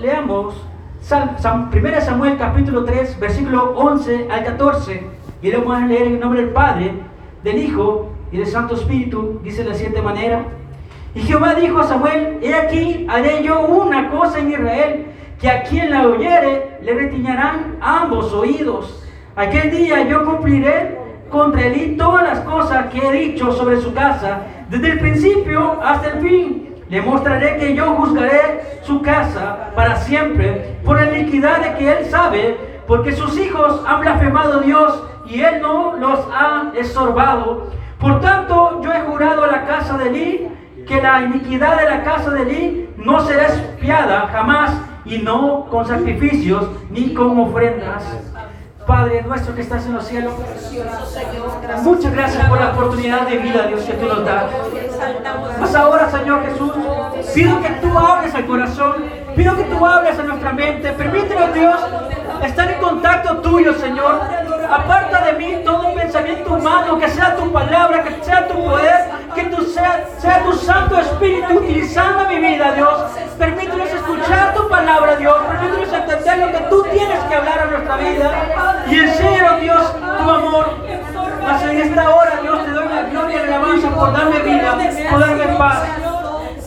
leamos 0.00 0.54
1 1.02 2.00
Samuel 2.00 2.36
capítulo 2.38 2.84
3, 2.84 3.18
versículo 3.20 3.72
11 3.76 4.28
al 4.30 4.44
14, 4.44 5.06
y 5.42 5.50
lo 5.50 5.72
a 5.72 5.80
leer 5.80 6.06
en 6.06 6.20
nombre 6.20 6.42
del 6.42 6.50
Padre, 6.50 6.92
del 7.42 7.58
Hijo 7.58 8.10
y 8.32 8.38
del 8.38 8.46
Santo 8.46 8.74
Espíritu, 8.74 9.40
dice 9.42 9.62
de 9.62 9.70
la 9.70 9.74
siguiente 9.74 10.02
manera. 10.02 10.44
Y 11.14 11.20
Jehová 11.20 11.54
dijo 11.54 11.80
a 11.80 11.84
Samuel, 11.84 12.38
he 12.42 12.54
aquí, 12.54 13.06
haré 13.08 13.42
yo 13.42 13.60
una 13.66 14.10
cosa 14.10 14.38
en 14.38 14.52
Israel, 14.52 15.06
que 15.40 15.50
a 15.50 15.62
quien 15.62 15.90
la 15.90 16.06
oyere 16.06 16.78
le 16.82 16.94
retiñarán 16.94 17.76
ambos 17.80 18.32
oídos. 18.32 19.04
Aquel 19.36 19.70
día 19.70 20.06
yo 20.06 20.24
cumpliré 20.24 20.98
contra 21.30 21.66
él 21.66 21.96
todas 21.96 22.22
las 22.22 22.40
cosas 22.40 22.86
que 22.92 23.06
he 23.06 23.12
dicho 23.12 23.52
sobre 23.52 23.80
su 23.80 23.92
casa, 23.94 24.42
desde 24.68 24.92
el 24.92 24.98
principio 25.00 25.80
hasta 25.82 26.10
el 26.10 26.20
fin. 26.20 26.69
Le 26.90 27.00
mostraré 27.00 27.56
que 27.56 27.76
yo 27.76 27.94
juzgaré 27.94 28.80
su 28.82 29.00
casa 29.00 29.70
para 29.76 29.94
siempre 29.94 30.76
por 30.84 31.00
la 31.00 31.16
iniquidad 31.16 31.60
de 31.60 31.74
que 31.78 31.92
él 31.92 32.06
sabe, 32.06 32.56
porque 32.88 33.12
sus 33.12 33.38
hijos 33.38 33.80
han 33.86 34.00
blasfemado 34.00 34.58
a 34.58 34.62
Dios 34.62 35.04
y 35.24 35.40
él 35.40 35.62
no 35.62 35.96
los 35.96 36.18
ha 36.34 36.72
estorbado. 36.76 37.68
Por 38.00 38.20
tanto, 38.20 38.82
yo 38.82 38.92
he 38.92 39.02
jurado 39.02 39.44
a 39.44 39.46
la 39.46 39.66
casa 39.66 39.96
de 39.98 40.08
Eli 40.08 40.48
que 40.88 41.00
la 41.00 41.22
iniquidad 41.22 41.78
de 41.78 41.88
la 41.88 42.02
casa 42.02 42.30
de 42.30 42.42
Eli 42.42 42.88
no 42.96 43.20
será 43.20 43.46
espiada 43.46 44.28
jamás 44.32 44.72
y 45.04 45.18
no 45.18 45.66
con 45.70 45.86
sacrificios 45.86 46.68
ni 46.90 47.14
con 47.14 47.38
ofrendas. 47.38 48.29
Padre 48.90 49.22
nuestro 49.22 49.54
que 49.54 49.60
estás 49.60 49.86
en 49.86 49.94
los 49.94 50.04
cielos, 50.04 50.34
muchas 51.84 52.12
gracias 52.12 52.44
por 52.48 52.60
la 52.60 52.70
oportunidad 52.70 53.20
de 53.28 53.38
vida, 53.38 53.68
Dios, 53.68 53.82
que 53.84 53.92
tú 53.92 54.06
nos 54.06 54.24
das. 54.24 54.46
Pues 55.60 55.74
ahora, 55.76 56.10
Señor 56.10 56.42
Jesús, 56.44 56.72
pido 57.32 57.62
que 57.62 57.68
tú 57.68 57.96
hables 57.96 58.34
al 58.34 58.46
corazón, 58.46 59.04
pido 59.36 59.56
que 59.56 59.62
tú 59.62 59.86
hables 59.86 60.18
a 60.18 60.22
nuestra 60.24 60.52
mente. 60.52 60.90
Permítenos, 60.90 61.54
Dios, 61.54 61.80
estar 62.42 62.68
en 62.68 62.80
contacto 62.80 63.36
tuyo, 63.36 63.74
Señor. 63.74 64.22
Aparta 64.68 65.24
de 65.24 65.32
mí 65.34 65.62
todo 65.64 65.79
pensamiento 66.10 66.54
humano, 66.54 66.98
que 66.98 67.08
sea 67.08 67.36
tu 67.36 67.52
palabra, 67.52 68.02
que 68.02 68.24
sea 68.24 68.48
tu 68.48 68.54
poder, 68.54 69.10
que 69.32 69.44
tú 69.44 69.62
sea, 69.62 70.04
sea 70.18 70.42
tu 70.42 70.52
Santo 70.54 70.98
Espíritu 70.98 71.54
utilizando 71.54 72.28
mi 72.28 72.38
vida, 72.38 72.72
Dios. 72.72 73.12
Permítenos 73.38 73.88
escuchar 73.88 74.52
tu 74.54 74.68
palabra, 74.68 75.14
Dios. 75.16 75.36
Permítenos 75.46 75.92
entender 75.92 76.38
lo 76.38 76.50
que 76.50 76.64
tú 76.68 76.82
tienes 76.90 77.20
que 77.24 77.34
hablar 77.36 77.60
a 77.60 77.64
nuestra 77.66 77.96
vida. 77.96 78.84
Y 78.90 78.98
enseñanos, 78.98 79.60
Dios, 79.60 79.92
tu 80.00 80.30
amor. 80.30 80.74
Mas 81.44 81.62
en 81.62 81.80
esta 81.80 82.10
hora, 82.10 82.38
Dios, 82.42 82.64
te 82.64 82.70
doy 82.72 82.88
la 82.88 83.02
gloria 83.02 83.44
y 83.44 83.48
la 83.48 83.56
alabanza 83.56 83.88
por 83.90 84.12
darme 84.12 84.38
vida, 84.40 84.78
por 85.10 85.20
darme 85.20 85.46
paz. 85.56 85.78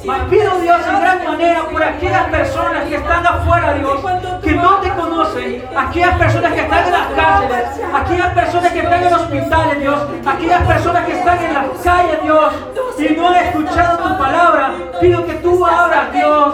Pido 0.04 0.60
Dios 0.60 0.82
en 0.86 1.00
gran 1.00 1.24
manera 1.24 1.62
por 1.72 1.82
aquellas 1.82 2.28
personas 2.28 2.90
que 2.90 2.96
están 2.96 3.26
afuera, 3.26 3.74
Dios, 3.76 4.02
que 4.44 4.52
no 4.52 4.76
te 4.82 4.90
conocen, 4.90 5.64
aquellas 5.78 6.18
personas 6.18 6.52
que 6.52 6.60
están 6.60 6.86
en 6.86 6.92
las 6.92 7.08
cárceles, 7.14 7.66
aquellas 7.94 8.34
personas 8.34 8.72
que 8.74 8.80
están 8.80 9.04
en 9.04 9.14
hospitales, 9.14 9.80
Dios, 9.80 10.00
aquellas 10.26 10.62
personas 10.64 11.06
que 11.06 11.14
están 11.14 11.46
en 11.46 11.54
las 11.54 11.66
calles, 11.82 12.22
Dios, 12.22 12.54
y 12.98 13.14
no 13.16 13.30
han 13.30 13.36
escuchado 13.46 13.98
tu 13.98 14.18
palabra. 14.18 14.74
Pido 15.00 15.26
que 15.26 15.34
tú 15.36 15.66
abras, 15.66 16.12
Dios, 16.12 16.54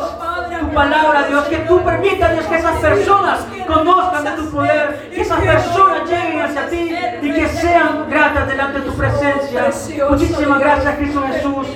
palabra, 0.73 1.27
Dios, 1.27 1.45
que 1.45 1.57
tú 1.59 1.83
permitas, 1.83 2.33
Dios, 2.33 2.45
que 2.45 2.55
esas 2.55 2.77
personas 2.77 3.45
conozcan 3.67 4.23
de 4.23 4.31
tu 4.31 4.49
poder, 4.49 5.09
que 5.13 5.21
esas 5.21 5.41
personas 5.41 6.09
lleguen 6.09 6.41
hacia 6.41 6.69
ti 6.69 6.95
y 7.21 7.31
que 7.31 7.47
sean 7.47 8.09
gratas 8.09 8.47
delante 8.47 8.79
de 8.79 8.85
tu 8.85 8.93
presencia. 8.93 9.69
Muchísimas 10.09 10.59
gracias, 10.59 10.95
Cristo 10.95 11.23
Jesús. 11.27 11.67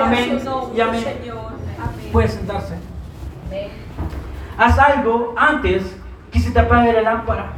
Amén 0.00 0.40
y 0.74 0.80
amén. 0.80 1.04
Puedes 2.12 2.32
sentarse. 2.32 2.74
Haz 4.56 4.78
algo 4.78 5.34
antes 5.36 5.82
que 6.30 6.40
se 6.40 6.50
te 6.50 6.60
apague 6.60 6.92
la 6.92 7.02
lámpara. 7.02 7.52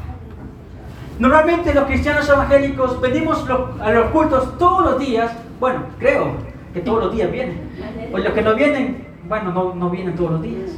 Normalmente 1.18 1.72
los 1.72 1.84
cristianos 1.84 2.28
evangélicos 2.28 3.00
venimos 3.00 3.44
a 3.80 3.90
los 3.90 4.10
cultos 4.10 4.58
todos 4.58 4.84
los 4.84 4.98
días. 4.98 5.32
Bueno, 5.58 5.84
creo 5.98 6.36
que 6.74 6.80
todos 6.80 7.04
los 7.04 7.12
días 7.12 7.30
vienen. 7.30 8.08
Pues 8.10 8.24
los 8.24 8.32
que 8.34 8.42
no 8.42 8.54
vienen, 8.54 9.06
bueno, 9.28 9.52
no, 9.52 9.74
no 9.74 9.90
vienen 9.90 10.14
todos 10.14 10.32
los 10.32 10.42
días. 10.42 10.70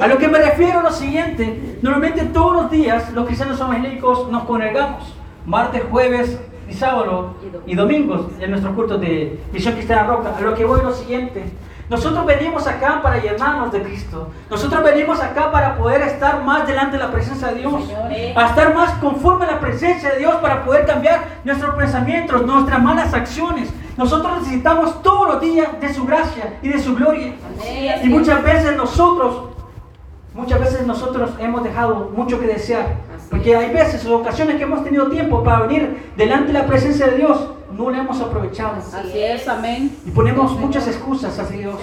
A 0.00 0.06
lo 0.06 0.18
que 0.18 0.28
me 0.28 0.38
refiero 0.38 0.82
lo 0.82 0.90
siguiente, 0.90 1.78
normalmente 1.82 2.24
todos 2.26 2.62
los 2.62 2.70
días 2.70 3.12
los 3.12 3.26
cristianos 3.26 3.60
evangélicos 3.60 4.30
nos 4.30 4.44
congregamos, 4.44 5.14
martes, 5.44 5.82
jueves 5.90 6.38
y 6.68 6.74
sábado 6.74 7.34
y 7.66 7.74
domingos 7.74 8.26
en 8.40 8.50
nuestros 8.50 8.74
cultos 8.74 9.00
de 9.00 9.40
Misión 9.52 9.74
Cristiana 9.74 10.04
Roca. 10.04 10.34
A 10.36 10.40
lo 10.40 10.54
que 10.54 10.64
voy 10.64 10.82
lo 10.82 10.92
siguiente, 10.92 11.44
nosotros 11.88 12.26
venimos 12.26 12.66
acá 12.66 13.00
para 13.00 13.18
llenarnos 13.18 13.70
de 13.70 13.82
Cristo. 13.82 14.28
Nosotros 14.50 14.82
venimos 14.82 15.20
acá 15.20 15.52
para 15.52 15.76
poder 15.76 16.02
estar 16.02 16.42
más 16.42 16.66
delante 16.66 16.96
de 16.96 17.02
la 17.04 17.12
presencia 17.12 17.48
de 17.48 17.60
Dios. 17.60 17.74
A 18.34 18.46
estar 18.46 18.74
más 18.74 18.92
conforme 18.94 19.44
a 19.44 19.52
la 19.52 19.60
presencia 19.60 20.10
de 20.10 20.18
Dios 20.18 20.34
para 20.36 20.64
poder 20.64 20.84
cambiar 20.84 21.24
nuestros 21.44 21.74
pensamientos, 21.76 22.44
nuestras 22.44 22.82
malas 22.82 23.14
acciones. 23.14 23.72
Nosotros 23.96 24.40
necesitamos 24.40 25.02
todos 25.02 25.28
los 25.28 25.40
días 25.40 25.68
de 25.80 25.92
su 25.92 26.04
gracia 26.04 26.58
y 26.62 26.68
de 26.68 26.80
su 26.80 26.94
gloria. 26.94 27.34
Y 28.02 28.08
muchas 28.08 28.42
veces 28.42 28.76
nosotros, 28.76 29.50
muchas 30.34 30.60
veces 30.60 30.86
nosotros 30.86 31.30
hemos 31.38 31.64
dejado 31.64 32.10
mucho 32.14 32.38
que 32.38 32.46
desear. 32.46 32.96
Porque 33.30 33.56
hay 33.56 33.72
veces 33.72 34.06
ocasiones 34.06 34.56
que 34.56 34.62
hemos 34.62 34.84
tenido 34.84 35.08
tiempo 35.08 35.42
para 35.42 35.66
venir 35.66 36.12
delante 36.16 36.48
de 36.48 36.58
la 36.58 36.66
presencia 36.66 37.06
de 37.06 37.16
Dios 37.16 37.48
no 37.76 37.90
le 37.90 37.98
hemos 37.98 38.20
aprovechado. 38.20 38.76
Así 38.76 39.18
es, 39.18 39.46
amén. 39.48 39.96
Y 40.06 40.10
ponemos 40.10 40.58
muchas 40.58 40.86
excusas 40.86 41.38
hacia 41.38 41.56
Dios. 41.58 41.74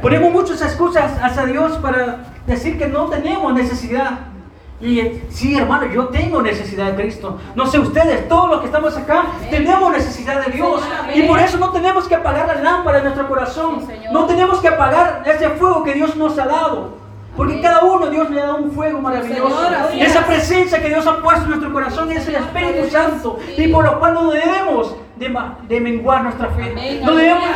Ponemos 0.00 0.32
muchas 0.32 0.62
excusas 0.62 1.12
hacia 1.20 1.46
Dios 1.46 1.72
para 1.78 2.34
decir 2.46 2.78
que 2.78 2.86
no 2.86 3.06
tenemos 3.06 3.52
necesidad. 3.54 4.33
Y 4.80 5.22
sí, 5.30 5.56
hermano, 5.56 5.86
yo 5.86 6.08
tengo 6.08 6.42
necesidad 6.42 6.92
de 6.92 7.02
Cristo. 7.02 7.38
No 7.54 7.66
sé 7.66 7.78
ustedes, 7.78 8.28
todos 8.28 8.50
los 8.50 8.60
que 8.60 8.66
estamos 8.66 8.96
acá, 8.96 9.26
tenemos 9.48 9.92
necesidad 9.92 10.44
de 10.44 10.52
Dios. 10.52 10.82
Y 11.14 11.22
por 11.22 11.38
eso 11.38 11.58
no 11.58 11.70
tenemos 11.70 12.06
que 12.06 12.14
apagar 12.16 12.46
la 12.46 12.56
lámpara 12.56 12.98
de 12.98 13.04
nuestro 13.04 13.28
corazón. 13.28 13.86
No 14.12 14.26
tenemos 14.26 14.58
que 14.60 14.68
apagar 14.68 15.22
ese 15.26 15.50
fuego 15.50 15.84
que 15.84 15.94
Dios 15.94 16.16
nos 16.16 16.38
ha 16.38 16.46
dado. 16.46 17.04
Porque 17.36 17.60
cada 17.60 17.84
uno 17.84 18.06
Dios 18.06 18.30
le 18.30 18.40
ha 18.40 18.46
dado 18.46 18.58
un 18.58 18.72
fuego 18.72 19.00
maravilloso. 19.00 19.58
Esa 19.92 20.24
presencia 20.24 20.80
que 20.80 20.88
Dios 20.88 21.06
ha 21.06 21.20
puesto 21.20 21.44
en 21.44 21.50
nuestro 21.50 21.72
corazón 21.72 22.10
es 22.12 22.26
el 22.28 22.36
Espíritu 22.36 22.90
Santo. 22.90 23.38
Y 23.56 23.68
por 23.68 23.84
lo 23.84 23.98
cual 23.98 24.14
no 24.14 24.30
debemos 24.30 24.94
de, 25.16 25.80
menguar 25.80 26.22
nuestra 26.24 26.48
fe. 26.50 27.00
No 27.02 27.14
debemos 27.14 27.48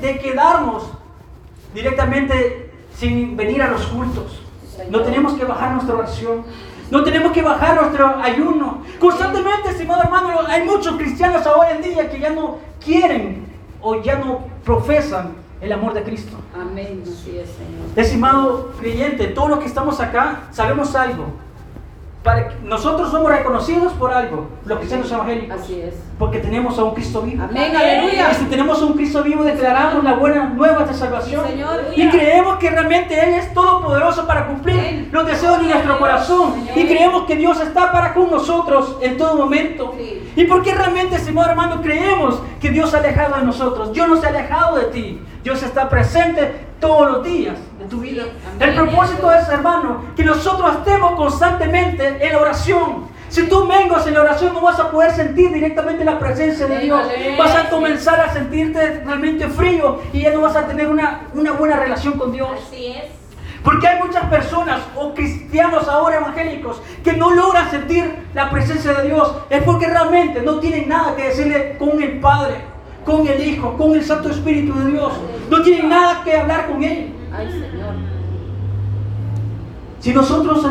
de, 0.00 0.18
quedarnos 0.18 0.90
directamente 1.74 2.72
sin 2.96 3.36
venir 3.36 3.62
a 3.62 3.68
los 3.68 3.86
cultos. 3.86 4.39
No 4.88 5.00
tenemos 5.02 5.34
que 5.34 5.44
bajar 5.44 5.72
nuestra 5.72 5.94
oración. 5.96 6.44
No 6.90 7.04
tenemos 7.04 7.32
que 7.32 7.42
bajar 7.42 7.80
nuestro 7.80 8.16
ayuno. 8.20 8.82
Constantemente, 8.98 9.70
estimado 9.70 10.02
hermano, 10.02 10.40
hay 10.48 10.64
muchos 10.64 10.96
cristianos 10.96 11.46
ahora 11.46 11.72
en 11.72 11.82
día 11.82 12.10
que 12.10 12.18
ya 12.18 12.30
no 12.30 12.58
quieren 12.84 13.46
o 13.80 14.02
ya 14.02 14.16
no 14.16 14.40
profesan 14.64 15.34
el 15.60 15.72
amor 15.72 15.94
de 15.94 16.02
Cristo. 16.02 16.36
Amén. 16.54 17.04
Estimado 17.94 18.72
creyente, 18.78 19.28
todos 19.28 19.50
los 19.50 19.58
que 19.60 19.66
estamos 19.66 20.00
acá 20.00 20.48
sabemos 20.50 20.94
algo 20.94 21.26
nosotros 22.64 23.10
somos 23.10 23.30
reconocidos 23.30 23.94
por 23.94 24.12
algo, 24.12 24.48
los 24.66 24.78
cristianos 24.78 25.10
evangélicos. 25.10 25.60
Así 25.60 25.80
es. 25.80 25.94
Porque 26.18 26.38
tenemos 26.38 26.78
a 26.78 26.84
un 26.84 26.94
Cristo 26.94 27.22
vivo. 27.22 27.44
Amén, 27.44 27.74
aleluya. 27.74 28.30
Y 28.30 28.34
si 28.34 28.44
tenemos 28.44 28.80
a 28.82 28.84
un 28.84 28.92
Cristo 28.92 29.22
vivo, 29.22 29.42
declaramos 29.42 30.04
la 30.04 30.14
buena 30.14 30.50
nueva 30.50 30.84
de 30.84 30.92
salvación. 30.92 31.44
y 31.96 32.08
creemos 32.10 32.58
que 32.58 32.70
realmente 32.70 33.18
Él 33.18 33.34
es 33.34 33.54
todopoderoso 33.54 34.26
para 34.26 34.46
cumplir 34.48 35.08
los 35.10 35.26
deseos 35.26 35.60
de 35.62 35.68
nuestro 35.68 35.98
corazón. 35.98 36.68
Y 36.76 36.84
creemos 36.84 37.24
que 37.24 37.36
Dios 37.36 37.58
está 37.58 37.90
para 37.90 38.12
con 38.12 38.30
nosotros 38.30 38.98
en 39.00 39.16
todo 39.16 39.36
momento. 39.36 39.94
Y 40.36 40.44
porque 40.44 40.74
realmente, 40.74 41.16
estimado 41.16 41.48
hermano, 41.48 41.80
creemos 41.80 42.38
que 42.60 42.68
Dios 42.68 42.90
se 42.90 42.96
ha 42.96 43.00
alejado 43.00 43.36
de 43.36 43.46
nosotros. 43.46 43.92
Dios 43.94 44.06
no 44.06 44.16
se 44.20 44.26
ha 44.26 44.28
alejado 44.28 44.76
de 44.76 44.84
ti. 44.86 45.22
Dios 45.42 45.62
está 45.62 45.88
presente 45.88 46.66
todos 46.80 47.10
los 47.10 47.24
días 47.24 47.56
tu 47.90 48.00
vida. 48.00 48.24
El 48.58 48.74
propósito 48.74 49.30
es, 49.32 49.48
hermano, 49.48 50.04
que 50.16 50.24
nosotros 50.24 50.76
estemos 50.76 51.12
constantemente 51.12 52.24
en 52.24 52.32
la 52.32 52.38
oración. 52.38 53.10
Si 53.28 53.46
tú 53.48 53.64
menguas 53.64 54.06
en 54.06 54.14
la 54.14 54.22
oración 54.22 54.54
no 54.54 54.60
vas 54.60 54.80
a 54.80 54.90
poder 54.90 55.12
sentir 55.12 55.52
directamente 55.52 56.04
la 56.04 56.18
presencia 56.18 56.66
de 56.66 56.78
Dios. 56.78 57.06
Vas 57.38 57.54
a 57.54 57.68
comenzar 57.68 58.20
a 58.20 58.32
sentirte 58.32 59.02
realmente 59.04 59.46
frío 59.48 60.00
y 60.12 60.22
ya 60.22 60.32
no 60.32 60.40
vas 60.40 60.56
a 60.56 60.66
tener 60.66 60.88
una, 60.88 61.28
una 61.34 61.52
buena 61.52 61.76
relación 61.76 62.14
con 62.14 62.32
Dios. 62.32 62.48
Así 62.66 62.86
es. 62.86 63.04
Porque 63.62 63.86
hay 63.86 64.02
muchas 64.02 64.24
personas 64.24 64.80
o 64.96 65.12
cristianos 65.12 65.86
ahora 65.86 66.16
evangélicos 66.16 66.80
que 67.04 67.12
no 67.12 67.30
logran 67.30 67.70
sentir 67.70 68.10
la 68.34 68.50
presencia 68.50 68.94
de 68.94 69.08
Dios. 69.08 69.32
Es 69.50 69.62
porque 69.62 69.86
realmente 69.86 70.40
no 70.42 70.58
tienen 70.58 70.88
nada 70.88 71.14
que 71.14 71.24
decirle 71.24 71.76
con 71.78 72.02
el 72.02 72.18
Padre 72.18 72.70
con 73.04 73.26
el 73.26 73.46
Hijo, 73.46 73.76
con 73.76 73.94
el 73.94 74.04
Santo 74.04 74.30
Espíritu 74.30 74.74
de 74.78 74.92
Dios. 74.92 75.12
No 75.48 75.62
tienen 75.62 75.88
nada 75.88 76.22
que 76.22 76.36
hablar 76.36 76.68
con 76.68 76.82
Él. 76.82 77.12
Ay, 77.32 77.48
Señor. 77.50 77.94
Si 80.00 80.14
nosotros 80.14 80.62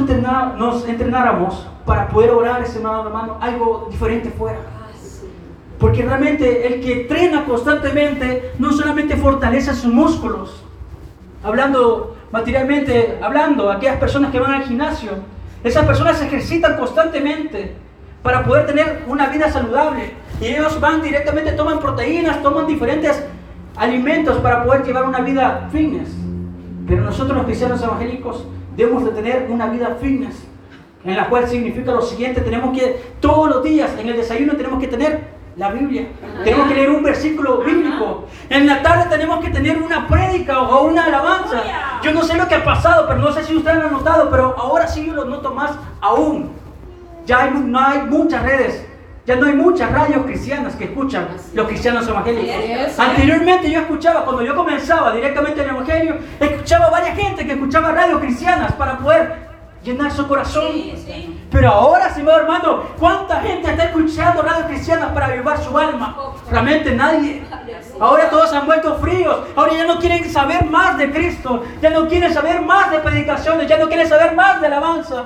nos 0.57 0.87
entrenáramos 0.87 1.67
para 1.85 2.07
poder 2.07 2.31
orar, 2.31 2.61
estimado 2.61 3.05
hermano, 3.05 3.37
algo 3.39 3.87
diferente 3.89 4.29
fuera. 4.31 4.59
Porque 5.79 6.01
realmente 6.03 6.67
el 6.67 6.81
que 6.81 7.01
entrena 7.01 7.45
constantemente 7.45 8.51
no 8.59 8.73
solamente 8.73 9.15
fortalece 9.15 9.73
sus 9.73 9.93
músculos, 9.93 10.63
hablando 11.43 12.17
materialmente 12.31 13.19
hablando, 13.21 13.71
aquellas 13.71 13.97
personas 13.97 14.31
que 14.31 14.39
van 14.39 14.51
al 14.51 14.63
gimnasio, 14.63 15.11
esas 15.63 15.85
personas 15.85 16.17
se 16.17 16.27
ejercitan 16.27 16.77
constantemente 16.77 17.75
para 18.23 18.43
poder 18.43 18.65
tener 18.65 19.03
una 19.07 19.27
vida 19.27 19.49
saludable. 19.51 20.13
Y 20.41 20.45
ellos 20.45 20.79
van 20.79 21.01
directamente, 21.01 21.51
toman 21.53 21.79
proteínas, 21.79 22.41
toman 22.41 22.65
diferentes 22.65 23.23
alimentos 23.75 24.37
para 24.37 24.63
poder 24.63 24.83
llevar 24.85 25.05
una 25.05 25.19
vida 25.21 25.69
fitness. 25.71 26.09
Pero 26.89 27.03
nosotros 27.03 27.37
los 27.37 27.45
cristianos 27.45 27.81
evangélicos 27.83 28.45
debemos 28.75 29.05
de 29.05 29.11
tener 29.11 29.47
una 29.49 29.67
vida 29.67 29.95
fitness, 30.01 30.43
en 31.05 31.15
la 31.15 31.29
cual 31.29 31.47
significa 31.47 31.91
lo 31.91 32.01
siguiente, 32.01 32.41
tenemos 32.41 32.75
que 32.75 32.99
todos 33.21 33.47
los 33.47 33.63
días 33.63 33.91
en 33.99 34.09
el 34.09 34.17
desayuno 34.17 34.55
tenemos 34.55 34.79
que 34.79 34.87
tener 34.87 35.39
la 35.55 35.69
Biblia, 35.71 36.07
tenemos 36.43 36.67
que 36.67 36.73
leer 36.73 36.89
un 36.89 37.03
versículo 37.03 37.59
bíblico, 37.59 38.25
en 38.49 38.65
la 38.65 38.81
tarde 38.81 39.05
tenemos 39.07 39.43
que 39.43 39.51
tener 39.51 39.79
una 39.79 40.07
prédica 40.07 40.61
o 40.61 40.87
una 40.87 41.05
alabanza. 41.05 41.61
Yo 42.01 42.11
no 42.11 42.23
sé 42.23 42.35
lo 42.35 42.47
que 42.47 42.55
ha 42.55 42.63
pasado, 42.63 43.05
pero 43.07 43.19
no 43.19 43.31
sé 43.33 43.43
si 43.43 43.55
ustedes 43.55 43.77
lo 43.77 43.85
han 43.85 43.91
notado, 43.91 44.29
pero 44.31 44.55
ahora 44.57 44.87
sí 44.87 45.05
yo 45.05 45.13
lo 45.13 45.25
noto 45.25 45.53
más 45.53 45.71
aún. 46.01 46.49
Ya 47.25 47.43
hay, 47.43 47.51
no 47.51 47.79
hay 47.79 47.99
muchas 48.03 48.41
redes 48.41 48.87
ya 49.29 49.35
no 49.35 49.45
hay 49.45 49.53
muchas 49.53 49.91
radios 49.91 50.25
cristianas 50.25 50.75
que 50.75 50.85
escuchan 50.85 51.27
los 51.53 51.67
cristianos 51.67 52.07
evangélicos. 52.07 52.97
Anteriormente 52.97 53.69
yo 53.69 53.81
escuchaba, 53.81 54.25
cuando 54.25 54.41
yo 54.41 54.55
comenzaba 54.55 55.11
directamente 55.13 55.61
el 55.61 55.69
evangelio, 55.69 56.17
escuchaba 56.39 56.89
varias 56.89 57.15
gente 57.15 57.45
que 57.45 57.51
escuchaba 57.51 57.91
radios 57.91 58.19
cristianas 58.21 58.73
para 58.73 58.97
poder 58.97 59.35
llenar 59.83 60.11
su 60.11 60.27
corazón. 60.27 60.63
Pero 61.51 61.69
ahora, 61.69 62.11
mi 62.17 62.27
hermano, 62.27 62.85
¿cuánta 62.97 63.39
gente 63.41 63.69
está 63.69 63.83
escuchando 63.83 64.41
radios 64.41 64.65
cristianas 64.65 65.11
para 65.11 65.27
avivar 65.27 65.63
su 65.63 65.77
alma? 65.77 66.17
Realmente 66.49 66.95
nadie. 66.95 67.43
Ahora 67.99 68.31
todos 68.31 68.51
han 68.51 68.65
vuelto 68.65 68.95
fríos. 68.95 69.41
Ahora 69.55 69.73
ya 69.73 69.85
no 69.85 69.99
quieren 69.99 70.27
saber 70.27 70.65
más 70.65 70.97
de 70.97 71.11
Cristo. 71.11 71.63
Ya 71.83 71.91
no 71.91 72.07
quieren 72.07 72.33
saber 72.33 72.63
más 72.63 72.89
de 72.89 72.97
predicaciones. 72.97 73.67
Ya 73.67 73.77
no 73.77 73.87
quieren 73.89 74.09
saber 74.09 74.33
más 74.33 74.59
de 74.59 74.65
alabanza. 74.65 75.25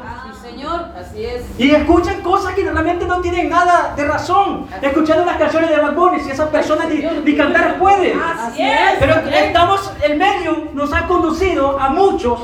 Señor, 0.53 0.85
así 0.95 1.25
es. 1.25 1.43
Y 1.57 1.71
escuchan 1.71 2.21
cosas 2.21 2.53
que 2.53 2.63
realmente 2.63 3.05
no 3.05 3.21
tienen 3.21 3.49
nada 3.49 3.93
de 3.95 4.05
razón. 4.05 4.67
Escuchando 4.81 5.25
las 5.25 5.37
canciones 5.37 5.69
de 5.69 5.77
Bad 5.77 5.95
Bunny, 5.95 6.19
si 6.19 6.29
esa 6.29 6.49
persona 6.49 6.85
ni, 6.85 7.35
cantar 7.35 7.79
puede. 7.79 8.13
Así 8.13 8.61
es. 8.61 8.99
Pero 8.99 9.15
estamos, 9.15 9.91
el 10.03 10.17
medio 10.17 10.69
nos 10.73 10.93
ha 10.93 11.07
conducido 11.07 11.79
a 11.79 11.89
muchos 11.89 12.39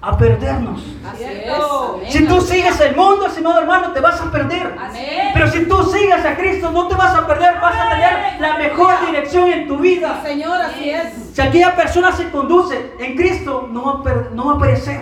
a 0.00 0.18
perdernos. 0.18 0.82
Así 1.12 1.24
es. 1.24 2.12
Si 2.12 2.26
tú 2.26 2.40
sigues 2.40 2.80
el 2.80 2.96
mundo, 2.96 3.26
estimado 3.26 3.60
hermano, 3.60 3.92
te 3.92 4.00
vas 4.00 4.20
a 4.20 4.30
perder. 4.30 4.74
Pero 5.32 5.50
si 5.50 5.64
tú 5.66 5.82
sigues 5.84 6.24
a 6.24 6.36
Cristo, 6.36 6.70
no 6.70 6.88
te 6.88 6.94
vas 6.94 7.14
a 7.16 7.26
perder, 7.26 7.60
vas 7.60 7.74
a 7.74 7.90
tener 7.90 8.40
la 8.40 8.58
mejor 8.58 8.94
dirección 9.06 9.48
en 9.50 9.68
tu 9.68 9.78
vida. 9.78 10.20
Señor, 10.24 10.60
así 10.60 10.90
es. 10.90 11.30
Si 11.32 11.40
aquella 11.40 11.74
persona 11.74 12.12
se 12.12 12.30
conduce 12.30 12.92
en 12.98 13.16
Cristo, 13.16 13.68
no 13.70 14.02
va 14.02 14.10
a, 14.10 14.14
no 14.34 14.46
va 14.46 14.52
a 14.54 14.58
perecer. 14.58 15.00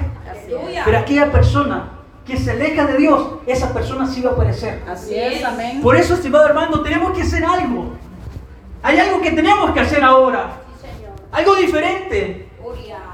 Pero 0.84 0.98
aquella 0.98 1.30
persona 1.30 1.90
que 2.24 2.36
se 2.36 2.52
aleja 2.52 2.86
de 2.86 2.96
Dios, 2.96 3.28
esa 3.46 3.72
persona 3.72 4.06
sí 4.06 4.22
va 4.22 4.32
a 4.32 4.36
perecer. 4.36 4.82
Así 4.88 5.14
es, 5.14 5.44
amén. 5.44 5.80
Por 5.82 5.96
eso, 5.96 6.14
estimado 6.14 6.46
hermano, 6.46 6.80
tenemos 6.82 7.12
que 7.12 7.22
hacer 7.22 7.44
algo. 7.44 7.92
Hay 8.82 8.98
algo 8.98 9.20
que 9.20 9.32
tenemos 9.32 9.70
que 9.72 9.80
hacer 9.80 10.02
ahora. 10.02 10.60
Algo 11.32 11.54
diferente. 11.56 12.48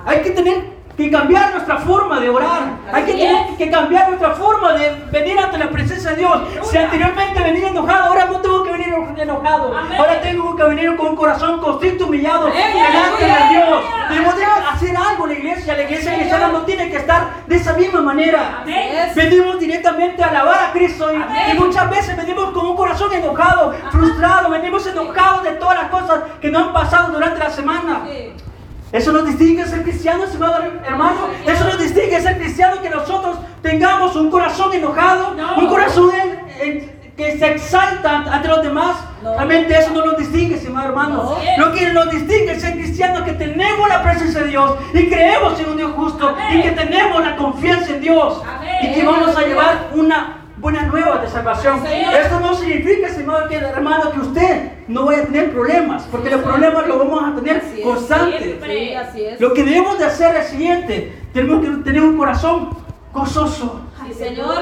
Hay 0.05 0.23
que 0.23 0.31
tener 0.31 0.77
que 0.97 1.11
cambiar 1.11 1.53
nuestra 1.53 1.79
forma 1.79 2.21
de 2.21 2.29
orar. 2.31 2.79
Hay 2.93 3.05
que 3.05 3.13
tener 3.13 3.57
que 3.57 3.71
cambiar 3.71 4.09
nuestra 4.09 4.31
forma 4.31 4.73
de 4.75 5.05
venir 5.11 5.39
ante 5.39 5.59
la 5.59 5.69
presencia 5.71 6.11
de 6.11 6.17
Dios. 6.17 6.41
Si 6.63 6.77
anteriormente 6.77 7.43
venía 7.43 7.69
enojado, 7.69 8.05
ahora 8.05 8.27
no 8.27 8.41
tengo 8.41 8.63
que 8.63 8.66
venir 9.05 9.23
enojado. 9.23 9.77
Ahora 9.77 10.21
tengo 10.21 10.57
que 10.57 10.63
venir 10.65 10.97
con 10.97 11.09
un 11.09 11.17
corazón 11.17 11.61
constricto, 11.61 12.07
humillado 12.07 12.47
delante 12.47 13.25
de 13.25 13.49
Dios. 13.51 13.85
Debemos 14.09 14.35
hacer 14.73 14.97
algo 14.97 15.27
la 15.27 15.35
iglesia. 15.35 15.77
La 15.77 15.83
iglesia 15.83 16.15
cristiana 16.15 16.49
no 16.49 16.63
tiene 16.63 16.91
que 16.91 16.97
estar 16.97 17.45
de 17.47 17.57
esa 17.57 17.73
misma 17.75 18.01
manera. 18.01 18.65
Venimos 19.15 19.59
directamente 19.59 20.23
a 20.23 20.29
alabar 20.29 20.65
a 20.65 20.73
Cristo 20.73 21.11
y, 21.13 21.59
muchas 21.59 21.91
veces 21.91 22.17
venimos 22.17 22.51
con 22.51 22.67
un 22.67 22.77
corazón 22.77 23.13
enojado, 23.13 23.75
frustrado, 23.91 24.51
venimos 24.51 24.87
enojados 24.87 25.43
de 25.45 25.53
todas 25.53 25.83
las 25.83 25.91
cosas 25.91 26.21
que 26.41 26.51
nos 26.51 26.69
han 26.69 26.73
pasado 26.73 27.13
durante 27.13 27.39
la 27.39 27.51
semana. 27.51 28.05
Eso 28.93 29.13
nos 29.13 29.27
distingue 29.27 29.67
ser 29.67 29.83
cristianos, 29.83 30.31
hermano. 30.35 31.29
Eso 31.45 31.65
nos 31.65 31.79
distingue 31.79 32.21
ser 32.21 32.39
cristianos 32.39 32.79
que 32.79 32.91
nosotros 32.91 33.39
tengamos 33.61 34.15
un 34.17 34.31
corazón 34.31 34.73
enojado, 34.73 35.35
un 35.57 35.67
corazón 35.67 36.11
que 37.17 37.39
se 37.39 37.53
exalta 37.53 38.19
ante 38.31 38.49
los 38.49 38.63
demás. 38.63 38.97
Realmente 39.23 39.77
eso 39.79 39.91
no 39.91 40.05
nos 40.05 40.19
distingue, 40.19 40.57
estimado 40.57 40.89
hermano. 40.89 41.37
Lo 41.59 41.73
que 41.73 41.93
nos 41.93 42.11
distingue 42.11 42.53
es 42.53 42.63
ser 42.63 42.75
cristianos 42.75 43.23
que 43.23 43.33
tenemos 43.33 43.89
la 43.89 44.03
presencia 44.03 44.43
de 44.43 44.49
Dios 44.49 44.77
y 44.93 45.09
creemos 45.09 45.59
en 45.59 45.71
un 45.71 45.77
Dios 45.77 45.93
justo 45.93 46.37
y 46.53 46.63
que 46.63 46.73
tenemos 46.73 47.25
la 47.25 47.37
confianza 47.37 47.95
en 47.95 48.01
Dios 48.01 48.43
y 48.83 48.93
que 48.93 49.05
vamos 49.05 49.37
a 49.37 49.41
llevar 49.43 49.89
una 49.95 50.43
buenas 50.59 50.87
nuevas 50.89 51.23
de 51.23 51.29
salvación. 51.29 51.81
Esto 51.87 52.41
no 52.41 52.55
significa, 52.55 53.09
Señor, 53.09 53.49
que, 53.49 53.57
hermano, 53.57 54.11
que 54.11 54.21
usted 54.21 54.73
no 54.89 55.07
vaya 55.07 55.23
a 55.23 55.27
tener 55.27 55.53
problemas, 55.53 56.05
porque 56.11 56.31
los 56.31 56.41
problemas 56.41 56.87
los 56.87 56.99
vamos 56.99 57.23
a 57.25 57.35
tener 57.37 57.63
constantes. 57.83 58.57
Lo 59.39 59.53
que 59.53 59.63
debemos 59.63 59.99
de 59.99 60.05
hacer 60.05 60.35
es 60.37 60.47
el 60.47 60.51
siguiente, 60.53 61.19
tenemos 61.33 61.65
que 61.65 61.71
tener 61.85 62.03
un 62.03 62.17
corazón 62.17 62.71
gozoso. 63.13 63.86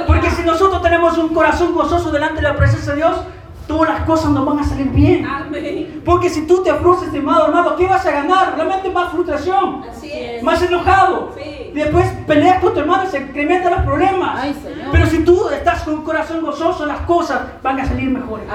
Porque 0.07 0.31
si 0.31 0.43
nosotros 0.43 0.83
tenemos 0.83 1.17
un 1.19 1.29
corazón 1.29 1.75
gozoso 1.75 2.11
delante 2.11 2.37
de 2.37 2.43
la 2.43 2.57
presencia 2.57 2.93
de 2.93 2.97
Dios, 2.99 3.17
todas 3.67 3.89
las 3.89 4.03
cosas 4.03 4.31
nos 4.31 4.45
van 4.45 4.59
a 4.59 4.65
salir 4.65 4.89
bien. 4.91 5.25
Porque 6.05 6.29
si 6.29 6.47
tú 6.47 6.63
te 6.63 6.73
frustras, 6.75 7.09
estimado 7.09 7.47
hermano, 7.47 7.77
¿qué 7.77 7.87
vas 7.87 8.05
a 8.05 8.11
ganar? 8.11 8.55
Realmente 8.57 8.91
más 8.91 9.11
frustración, 9.11 9.83
más 10.43 10.61
enojado. 10.63 11.31
Después 11.75 12.07
peleas 12.27 12.61
con 12.61 12.75
tu 12.75 12.81
hermano 12.81 13.05
y 13.05 13.07
se 13.09 13.19
incrementan 13.21 13.73
los 13.73 13.83
problemas. 13.83 14.41
Pero 14.93 15.07
si 15.07 15.25
tú 15.25 15.49
estás 15.49 15.83
con 15.83 15.95
un 15.95 16.03
corazón 16.05 16.41
gozoso, 16.43 16.85
las 16.87 17.01
cosas 17.01 17.41
van 17.63 17.81
a 17.81 17.87
salir 17.87 18.11
mejores. 18.11 18.47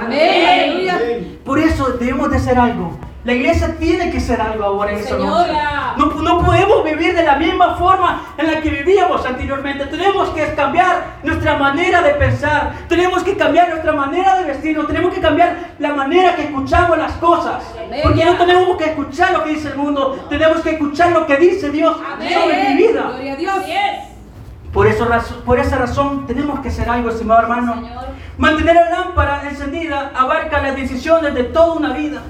Por 1.43 1.59
eso 1.59 1.85
debemos 1.99 2.29
de 2.29 2.37
hacer 2.37 2.57
algo. 2.57 2.97
La 3.25 3.33
iglesia 3.33 3.75
tiene 3.77 4.09
que 4.11 4.19
ser 4.19 4.39
algo 4.39 4.63
ahora 4.63 4.93
en 4.93 5.01
noche. 5.01 5.53
No, 5.97 6.05
no, 6.05 6.45
podemos 6.45 6.85
vivir 6.85 7.13
de 7.13 7.23
la 7.23 7.35
misma 7.35 7.75
forma 7.75 8.21
en 8.37 8.47
la 8.47 8.61
que 8.61 8.69
vivíamos 8.69 9.25
anteriormente. 9.25 9.87
Tenemos 9.87 10.29
que 10.29 10.53
cambiar 10.55 11.17
nuestra 11.23 11.57
manera 11.57 12.01
de 12.01 12.11
pensar. 12.11 12.73
Tenemos 12.87 13.21
que 13.23 13.35
cambiar 13.35 13.69
nuestra 13.69 13.91
manera 13.91 14.37
de 14.37 14.45
vestirnos. 14.45 14.87
Tenemos 14.87 15.13
que 15.13 15.19
cambiar 15.19 15.73
la 15.79 15.93
manera 15.93 16.33
que 16.35 16.43
escuchamos 16.43 16.97
las 16.97 17.11
cosas. 17.13 17.61
Porque 18.01 18.23
no 18.23 18.37
tenemos 18.37 18.77
que 18.77 18.85
escuchar 18.85 19.33
lo 19.33 19.43
que 19.43 19.49
dice 19.49 19.67
el 19.67 19.75
mundo. 19.75 20.25
Tenemos 20.29 20.61
que 20.61 20.71
escuchar 20.71 21.11
lo 21.11 21.27
que 21.27 21.35
dice 21.35 21.71
Dios 21.71 21.97
sobre 22.33 22.69
mi 22.69 22.75
vida. 22.77 23.11
Por, 24.71 24.87
eso, 24.87 25.09
por 25.45 25.59
esa 25.59 25.77
razón 25.77 26.25
tenemos 26.25 26.61
que 26.61 26.69
hacer 26.69 26.87
algo, 26.89 27.09
estimado 27.09 27.41
hermano. 27.41 27.83
Mantener 28.37 28.75
la 28.75 28.89
lámpara 28.89 29.41
encendida 29.49 30.13
abarca 30.15 30.61
las 30.61 30.77
decisiones 30.77 31.33
de 31.33 31.43
toda 31.43 31.73
una 31.73 31.91
vida. 31.93 32.21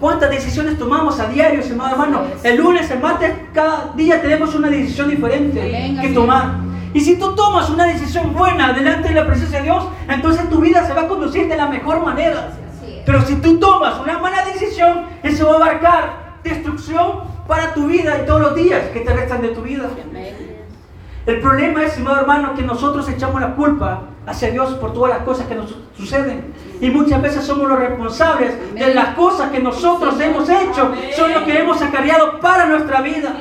¿Cuántas 0.00 0.30
decisiones 0.30 0.78
tomamos 0.78 1.20
a 1.20 1.26
diario, 1.26 1.60
hermano, 1.60 1.90
hermano? 1.92 2.22
El 2.42 2.56
lunes, 2.56 2.90
el 2.90 3.00
martes, 3.00 3.32
cada 3.52 3.92
día 3.94 4.22
tenemos 4.22 4.54
una 4.54 4.70
decisión 4.70 5.10
diferente 5.10 5.98
que 6.00 6.08
tomar. 6.08 6.54
Y 6.94 7.00
si 7.00 7.16
tú 7.16 7.34
tomas 7.34 7.68
una 7.68 7.84
decisión 7.84 8.32
buena 8.32 8.72
delante 8.72 9.08
de 9.08 9.14
la 9.14 9.26
presencia 9.26 9.58
de 9.58 9.64
Dios, 9.64 9.84
entonces 10.08 10.48
tu 10.48 10.58
vida 10.58 10.86
se 10.86 10.94
va 10.94 11.02
a 11.02 11.06
conducir 11.06 11.48
de 11.48 11.56
la 11.56 11.66
mejor 11.66 12.02
manera. 12.02 12.48
Pero 13.04 13.20
si 13.26 13.36
tú 13.36 13.58
tomas 13.58 14.00
una 14.00 14.18
mala 14.18 14.42
decisión, 14.46 15.04
eso 15.22 15.46
va 15.46 15.52
a 15.52 15.56
abarcar 15.56 16.30
destrucción 16.42 17.20
para 17.46 17.74
tu 17.74 17.86
vida 17.86 18.22
y 18.22 18.26
todos 18.26 18.40
los 18.40 18.54
días 18.54 18.88
que 18.94 19.00
te 19.00 19.12
restan 19.12 19.42
de 19.42 19.48
tu 19.48 19.60
vida. 19.60 19.84
El 21.26 21.40
problema 21.40 21.82
es, 21.82 21.90
estimado 21.90 22.20
hermano, 22.20 22.54
que 22.54 22.62
nosotros 22.62 23.06
echamos 23.10 23.38
la 23.38 23.54
culpa 23.54 24.04
hacia 24.26 24.50
Dios 24.50 24.72
por 24.74 24.94
todas 24.94 25.10
las 25.10 25.24
cosas 25.24 25.46
que 25.46 25.54
nos 25.54 25.76
suceden. 25.94 26.54
Y 26.80 26.90
muchas 26.90 27.20
veces 27.20 27.44
somos 27.44 27.68
los 27.68 27.78
responsables 27.78 28.74
de 28.74 28.94
las 28.94 29.14
cosas 29.14 29.50
que 29.50 29.60
nosotros 29.60 30.18
hemos 30.20 30.48
hecho, 30.48 30.92
son 31.14 31.32
los 31.34 31.42
que 31.42 31.58
hemos 31.58 31.80
acarreado 31.82 32.40
para 32.40 32.66
nuestra 32.66 33.02
vida. 33.02 33.34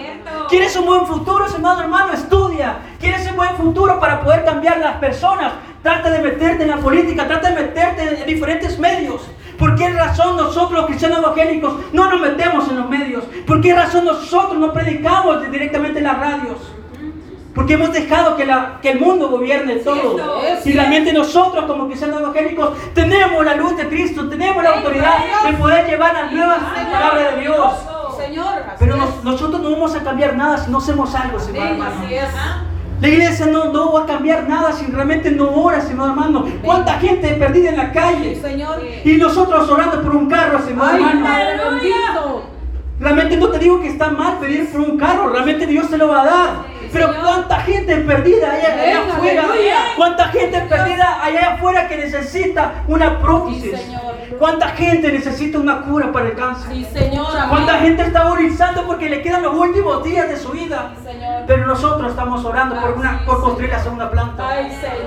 ¿Quieres 0.49 0.75
un 0.75 0.85
buen 0.85 1.05
futuro, 1.05 1.45
estimado 1.45 1.81
hermano? 1.81 2.11
Estudia. 2.11 2.77
¿Quieres 2.99 3.29
un 3.29 3.37
buen 3.37 3.55
futuro 3.55 3.99
para 3.99 4.19
poder 4.21 4.43
cambiar 4.43 4.79
las 4.79 4.97
personas? 4.97 5.53
Trata 5.81 6.09
de 6.09 6.19
meterte 6.19 6.63
en 6.63 6.69
la 6.69 6.77
política, 6.77 7.27
trata 7.27 7.51
de 7.51 7.63
meterte 7.63 8.21
en 8.21 8.27
diferentes 8.27 8.77
medios. 8.77 9.21
¿Por 9.57 9.75
qué 9.75 9.89
razón 9.89 10.37
nosotros 10.37 10.71
los 10.71 10.85
cristianos 10.87 11.19
evangélicos 11.19 11.73
no 11.93 12.09
nos 12.09 12.21
metemos 12.21 12.69
en 12.69 12.77
los 12.77 12.89
medios? 12.89 13.23
¿Por 13.45 13.61
qué 13.61 13.73
razón 13.73 14.05
nosotros 14.05 14.57
no 14.57 14.73
predicamos 14.73 15.49
directamente 15.51 15.99
en 15.99 16.05
las 16.05 16.17
radios? 16.17 16.57
Porque 17.59 17.73
hemos 17.73 17.91
dejado 17.91 18.37
que, 18.37 18.45
la, 18.45 18.79
que 18.81 18.91
el 18.91 19.01
mundo 19.01 19.27
gobierne 19.27 19.75
todo. 19.75 20.15
Y 20.63 20.71
realmente 20.71 21.11
nosotros 21.11 21.65
como 21.65 21.87
cristianos 21.87 22.21
evangélicos 22.21 22.69
tenemos 22.93 23.43
la 23.43 23.53
luz 23.55 23.75
de 23.75 23.89
Cristo, 23.89 24.29
tenemos 24.29 24.63
la 24.63 24.75
autoridad 24.75 25.17
de 25.45 25.57
poder 25.57 25.85
llevar 25.85 26.13
las 26.13 26.31
nuevas 26.31 26.59
palabras 26.73 27.35
de 27.35 27.41
Dios. 27.41 27.73
Pero 28.79 28.95
nosotros 29.23 29.61
no 29.61 29.71
vamos 29.71 29.93
a 29.93 30.01
cambiar 30.01 30.37
nada 30.37 30.57
si 30.57 30.71
no 30.71 30.77
hacemos 30.77 31.13
algo, 31.13 31.37
Señor 31.37 31.67
hermano. 31.67 31.95
La 33.01 33.07
iglesia 33.09 33.45
no, 33.47 33.65
no 33.73 33.91
va 33.91 34.03
a 34.03 34.05
cambiar 34.05 34.47
nada 34.47 34.71
si 34.71 34.85
realmente 34.85 35.29
no 35.29 35.49
ora, 35.51 35.81
Señor 35.81 36.11
hermano. 36.11 36.45
¿Cuánta 36.63 36.93
gente 36.93 37.27
perdida 37.33 37.71
en 37.71 37.75
la 37.77 37.91
calle? 37.91 38.39
Y 39.03 39.17
nosotros 39.17 39.69
orando 39.69 40.01
por 40.01 40.15
un 40.15 40.29
carro, 40.29 40.59
Señor 40.59 40.95
hermano. 40.95 41.25
Realmente 43.01 43.35
no 43.35 43.47
te 43.49 43.59
digo 43.59 43.81
que 43.81 43.87
está 43.89 44.11
mal 44.11 44.39
pedir 44.39 44.69
por 44.71 44.79
un 44.79 44.97
carro, 44.97 45.29
realmente 45.29 45.65
Dios 45.67 45.89
te 45.89 45.97
lo 45.97 46.07
va 46.07 46.21
a 46.21 46.25
dar. 46.25 46.78
Pero 46.91 47.13
cuánta 47.23 47.59
gente 47.61 47.95
perdida 47.97 48.51
hay 48.51 48.61
allá 48.65 48.99
afuera, 49.13 49.43
cuánta 49.95 50.27
gente 50.29 50.61
perdida 50.61 51.23
allá 51.23 51.53
afuera 51.53 51.87
que 51.87 51.97
necesita 51.97 52.83
una 52.87 53.19
prótesis, 53.19 53.79
cuánta 54.37 54.69
gente 54.69 55.11
necesita 55.11 55.59
una 55.59 55.81
cura 55.81 56.11
para 56.11 56.27
el 56.27 56.35
cáncer, 56.35 56.71
cuánta 57.49 57.79
gente 57.79 58.03
está 58.03 58.21
agonizando 58.21 58.85
porque 58.85 59.09
le 59.09 59.21
quedan 59.21 59.43
los 59.43 59.55
últimos 59.55 60.03
días 60.03 60.27
de 60.29 60.37
su 60.37 60.49
vida. 60.51 60.91
Pero 61.47 61.65
nosotros 61.65 62.09
estamos 62.09 62.45
orando 62.45 62.79
por, 62.79 62.91
una, 62.91 63.25
por 63.25 63.41
construir 63.41 63.69
la 63.71 63.79
segunda 63.79 64.09
planta. 64.11 64.43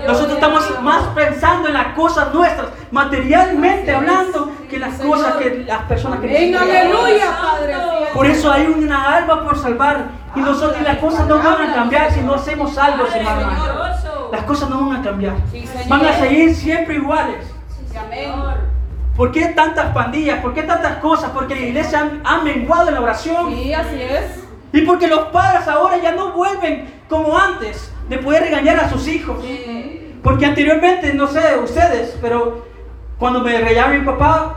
Nosotros 0.06 0.34
estamos 0.34 0.80
más 0.82 1.02
pensando 1.14 1.68
en 1.68 1.74
las 1.74 1.88
cosas 1.94 2.32
nuestras, 2.34 2.68
materialmente 2.90 3.92
hablando, 3.92 4.50
que 4.68 4.78
las 4.78 4.98
cosas 4.98 5.34
que 5.36 5.64
las 5.66 5.82
personas 5.82 6.20
que 6.20 6.26
necesitan. 6.26 6.68
Por 8.14 8.26
eso 8.26 8.50
hay 8.52 8.66
una 8.66 9.16
alma 9.16 9.44
por 9.44 9.56
salvar. 9.58 10.21
Y 10.34 10.40
nosotros 10.40 10.78
y 10.80 10.84
las 10.84 10.98
cosas 10.98 11.26
no 11.26 11.38
van 11.38 11.70
a 11.70 11.74
cambiar 11.74 12.10
si 12.10 12.20
no 12.20 12.34
hacemos 12.34 12.76
algo, 12.78 13.06
hermano. 13.06 13.50
Las 14.30 14.44
cosas 14.44 14.70
no 14.70 14.88
van 14.88 15.00
a 15.00 15.02
cambiar. 15.02 15.34
Van 15.88 16.06
a 16.06 16.12
seguir 16.14 16.54
siempre 16.54 16.94
iguales. 16.94 17.46
¿Por 19.16 19.30
qué 19.30 19.46
tantas 19.48 19.92
pandillas? 19.92 20.40
¿Por 20.40 20.54
qué 20.54 20.62
tantas 20.62 20.96
cosas? 20.96 21.30
Porque 21.30 21.54
la 21.54 21.60
iglesia 21.60 22.20
ha, 22.24 22.38
menguado 22.38 22.88
en 22.88 22.94
la 22.94 23.00
oración. 23.02 23.54
Sí, 23.54 23.74
así 23.74 24.00
es. 24.00 24.42
Y 24.72 24.80
porque 24.82 25.06
los 25.06 25.26
padres 25.26 25.68
ahora 25.68 25.98
ya 25.98 26.12
no 26.12 26.32
vuelven 26.32 26.88
como 27.10 27.38
antes 27.38 27.92
de 28.08 28.16
poder 28.18 28.44
regañar 28.44 28.80
a 28.80 28.88
sus 28.88 29.06
hijos. 29.06 29.36
Sí. 29.42 30.16
Porque 30.22 30.46
anteriormente, 30.46 31.12
no 31.12 31.26
sé 31.26 31.58
ustedes, 31.62 32.16
pero 32.22 32.64
cuando 33.18 33.40
me 33.40 33.58
regañaba 33.58 33.92
mi 33.92 34.04
papá, 34.04 34.56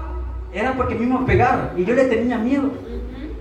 era 0.53 0.73
porque 0.73 0.95
me 0.95 1.13
a 1.13 1.25
pegar 1.25 1.73
y 1.75 1.83
yo 1.83 1.93
le 1.93 2.05
tenía 2.05 2.37
miedo. 2.37 2.71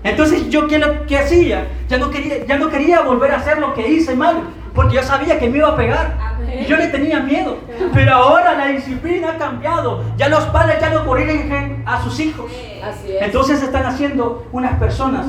Entonces, 0.05 0.49
¿yo 0.49 0.67
qué, 0.67 0.79
lo- 0.79 1.05
qué 1.05 1.17
hacía? 1.17 1.67
Ya 1.89 1.97
no, 1.97 2.09
quería, 2.09 2.45
ya 2.45 2.57
no 2.57 2.69
quería 2.69 3.01
volver 3.01 3.31
a 3.31 3.37
hacer 3.37 3.57
lo 3.57 3.73
que 3.73 3.87
hice 3.89 4.15
mal, 4.15 4.43
porque 4.73 4.95
yo 4.95 5.03
sabía 5.03 5.39
que 5.39 5.49
me 5.49 5.57
iba 5.57 5.69
a 5.69 5.75
pegar. 5.75 6.15
Y 6.61 6.65
yo 6.65 6.77
le 6.77 6.87
tenía 6.87 7.19
miedo. 7.19 7.57
Pero 7.93 8.13
ahora 8.13 8.53
la 8.55 8.67
disciplina 8.67 9.31
ha 9.31 9.37
cambiado. 9.37 10.03
Ya 10.17 10.29
los 10.29 10.43
padres 10.45 10.79
ya 10.79 10.89
no 10.89 11.05
corrigen 11.05 11.83
a 11.85 12.01
sus 12.03 12.19
hijos. 12.19 12.51
Entonces 13.19 13.59
se 13.59 13.65
están 13.65 13.85
haciendo 13.85 14.45
unas 14.51 14.77
personas 14.79 15.25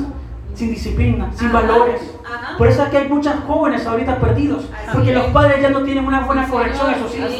sin 0.53 0.71
disciplina, 0.71 1.29
sin 1.35 1.49
Ajá, 1.49 1.59
valores. 1.61 2.01
ajá. 2.25 2.57
Por 2.57 2.67
eso 2.67 2.83
es 2.83 2.89
que 2.89 2.97
hay 2.97 3.07
muchos 3.07 3.31
jóvenes 3.45 3.85
ahorita 3.85 4.17
perdidos, 4.17 4.65
porque 4.91 5.11
los 5.13 5.25
padres 5.25 5.61
ya 5.61 5.69
no 5.69 5.83
tienen 5.83 6.03
una 6.07 6.21
buena 6.21 6.47
corrección 6.47 6.89
a 6.89 6.97
sus 6.97 7.15
hijos. 7.15 7.31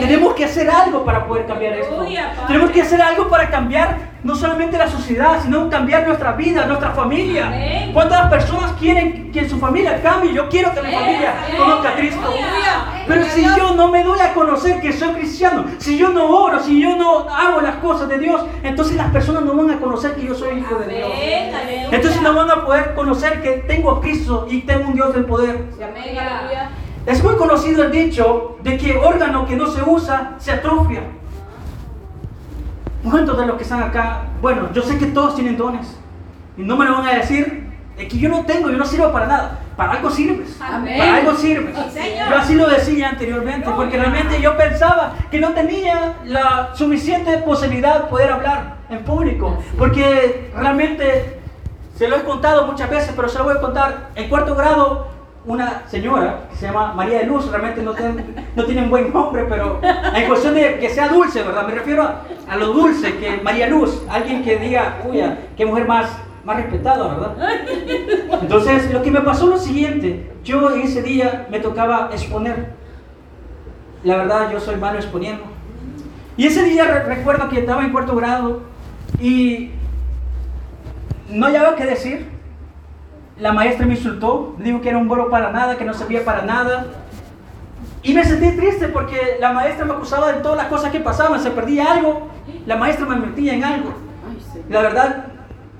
Tenemos 0.00 0.34
que 0.34 0.44
hacer 0.46 0.68
algo 0.68 1.04
para 1.04 1.26
poder 1.26 1.46
cambiar 1.46 1.74
esto. 1.74 1.96
Padre. 1.96 2.18
Tenemos 2.48 2.70
que 2.70 2.82
hacer 2.82 3.00
algo 3.00 3.28
para 3.28 3.48
cambiar 3.50 4.15
no 4.26 4.34
solamente 4.34 4.76
la 4.76 4.88
sociedad, 4.88 5.40
sino 5.40 5.70
cambiar 5.70 6.04
nuestra 6.04 6.32
vida, 6.32 6.66
nuestra 6.66 6.90
familia. 6.90 7.46
Amén. 7.46 7.92
¿Cuántas 7.92 8.28
personas 8.28 8.72
quieren 8.72 9.30
que 9.30 9.48
su 9.48 9.58
familia 9.58 10.02
cambie? 10.02 10.34
Yo 10.34 10.48
quiero 10.48 10.74
que 10.74 10.82
mi 10.82 10.92
familia 10.92 11.34
amén. 11.46 11.56
conozca 11.56 11.88
a 11.90 11.94
Cristo. 11.94 12.34
Pero 13.06 13.24
si 13.26 13.44
yo 13.56 13.74
no 13.76 13.88
me 13.88 14.02
doy 14.02 14.18
a 14.18 14.34
conocer 14.34 14.80
que 14.80 14.92
soy 14.92 15.10
cristiano, 15.14 15.64
si 15.78 15.96
yo 15.96 16.08
no 16.08 16.28
oro, 16.28 16.60
si 16.60 16.80
yo 16.80 16.96
no 16.96 17.28
hago 17.28 17.60
las 17.60 17.76
cosas 17.76 18.08
de 18.08 18.18
Dios, 18.18 18.44
entonces 18.64 18.96
las 18.96 19.12
personas 19.12 19.44
no 19.44 19.54
van 19.54 19.70
a 19.70 19.78
conocer 19.78 20.16
que 20.16 20.26
yo 20.26 20.34
soy 20.34 20.58
hijo 20.58 20.74
de 20.74 20.96
Dios. 20.96 21.08
Entonces 21.92 22.20
no 22.20 22.34
van 22.34 22.50
a 22.50 22.64
poder 22.64 22.94
conocer 22.94 23.40
que 23.42 23.50
tengo 23.68 23.92
a 23.92 24.00
Cristo 24.00 24.48
y 24.50 24.62
tengo 24.62 24.88
un 24.88 24.94
Dios 24.94 25.14
del 25.14 25.24
poder. 25.24 25.66
Es 27.06 27.22
muy 27.22 27.36
conocido 27.36 27.84
el 27.84 27.92
dicho 27.92 28.56
de 28.64 28.76
que 28.76 28.96
órgano 28.96 29.46
que 29.46 29.54
no 29.54 29.68
se 29.68 29.82
usa 29.84 30.34
se 30.38 30.50
atrofia. 30.50 31.02
¿Cuántos 33.08 33.38
de 33.38 33.46
los 33.46 33.56
que 33.56 33.62
están 33.62 33.82
acá? 33.82 34.22
Bueno, 34.42 34.68
yo 34.72 34.82
sé 34.82 34.98
que 34.98 35.06
todos 35.06 35.36
tienen 35.36 35.56
dones. 35.56 35.96
Y 36.56 36.62
no 36.62 36.76
me 36.76 36.84
lo 36.84 36.94
van 36.94 37.06
a 37.06 37.14
decir. 37.14 37.66
Es 37.96 38.08
que 38.08 38.18
yo 38.18 38.28
no 38.28 38.44
tengo, 38.44 38.68
yo 38.68 38.76
no 38.76 38.84
sirvo 38.84 39.12
para 39.12 39.26
nada. 39.26 39.60
Para 39.76 39.92
algo 39.92 40.10
sirves. 40.10 40.58
Amén. 40.60 40.98
Para 40.98 41.16
algo 41.16 41.34
sirves. 41.34 41.76
Señor. 41.92 42.28
Yo 42.28 42.36
así 42.36 42.54
lo 42.54 42.68
decía 42.68 43.10
anteriormente, 43.10 43.70
porque 43.76 43.96
realmente 43.96 44.40
yo 44.40 44.56
pensaba 44.56 45.14
que 45.30 45.40
no 45.40 45.50
tenía 45.50 46.16
la 46.24 46.74
suficiente 46.74 47.38
posibilidad 47.38 48.02
de 48.02 48.08
poder 48.08 48.32
hablar 48.32 48.76
en 48.90 49.04
público. 49.04 49.62
Porque 49.78 50.50
realmente, 50.54 51.40
se 51.94 52.08
lo 52.08 52.16
he 52.16 52.22
contado 52.24 52.66
muchas 52.66 52.90
veces, 52.90 53.12
pero 53.14 53.28
se 53.28 53.38
lo 53.38 53.44
voy 53.44 53.56
a 53.56 53.60
contar. 53.60 54.08
En 54.14 54.28
cuarto 54.28 54.54
grado, 54.54 55.08
una 55.46 55.82
señora 55.88 56.48
que 56.50 56.56
se 56.56 56.66
llama 56.66 56.92
María 56.92 57.18
de 57.20 57.26
Luz, 57.26 57.48
realmente 57.50 57.80
no 57.82 57.92
tiene, 57.94 58.24
no 58.56 58.64
tiene 58.64 58.82
un 58.82 58.90
buen 58.90 59.12
nombre, 59.12 59.44
pero 59.48 59.80
en 60.14 60.26
cuestión 60.26 60.54
de 60.54 60.78
que 60.78 60.88
sea 60.90 61.08
dulce, 61.08 61.42
¿verdad? 61.42 61.66
Me 61.66 61.74
refiero 61.74 62.02
a, 62.02 62.22
a 62.48 62.56
lo 62.56 62.72
dulce, 62.72 63.16
que 63.16 63.40
María 63.42 63.68
Luz, 63.68 64.02
alguien 64.10 64.42
que 64.42 64.56
diga, 64.56 64.98
uy, 65.08 65.22
qué 65.56 65.64
mujer 65.64 65.86
más, 65.86 66.10
más 66.44 66.56
respetada, 66.56 67.14
¿verdad? 67.14 67.36
Entonces, 68.42 68.92
lo 68.92 69.02
que 69.02 69.10
me 69.10 69.20
pasó 69.20 69.46
lo 69.46 69.56
siguiente, 69.58 70.32
yo 70.44 70.70
ese 70.70 71.02
día 71.02 71.46
me 71.50 71.60
tocaba 71.60 72.08
exponer. 72.12 72.74
La 74.02 74.16
verdad, 74.18 74.50
yo 74.52 74.60
soy 74.60 74.76
malo 74.76 74.98
exponiendo. 74.98 75.42
Y 76.36 76.46
ese 76.46 76.62
día 76.64 76.84
re- 76.84 77.02
recuerdo 77.04 77.48
que 77.48 77.60
estaba 77.60 77.82
en 77.84 77.90
cuarto 77.92 78.14
grado 78.14 78.62
y 79.20 79.70
no 81.30 81.46
hallaba 81.46 81.74
qué 81.76 81.84
decir. 81.86 82.35
La 83.38 83.52
maestra 83.52 83.86
me 83.86 83.94
insultó, 83.94 84.54
dijo 84.58 84.80
que 84.80 84.88
era 84.88 84.98
un 84.98 85.08
bolo 85.08 85.28
para 85.28 85.50
nada, 85.52 85.76
que 85.76 85.84
no 85.84 85.92
servía 85.92 86.24
para 86.24 86.42
nada. 86.42 86.86
Y 88.02 88.14
me 88.14 88.24
sentí 88.24 88.56
triste 88.56 88.88
porque 88.88 89.36
la 89.40 89.52
maestra 89.52 89.84
me 89.84 89.92
acusaba 89.92 90.32
de 90.32 90.40
todas 90.40 90.56
las 90.56 90.68
cosas 90.68 90.90
que 90.90 91.00
pasaban, 91.00 91.40
se 91.40 91.50
perdía 91.50 91.92
algo, 91.92 92.28
la 92.66 92.76
maestra 92.76 93.04
me 93.04 93.16
metía 93.16 93.54
en 93.54 93.64
algo. 93.64 93.92
La 94.70 94.80
verdad, 94.80 95.26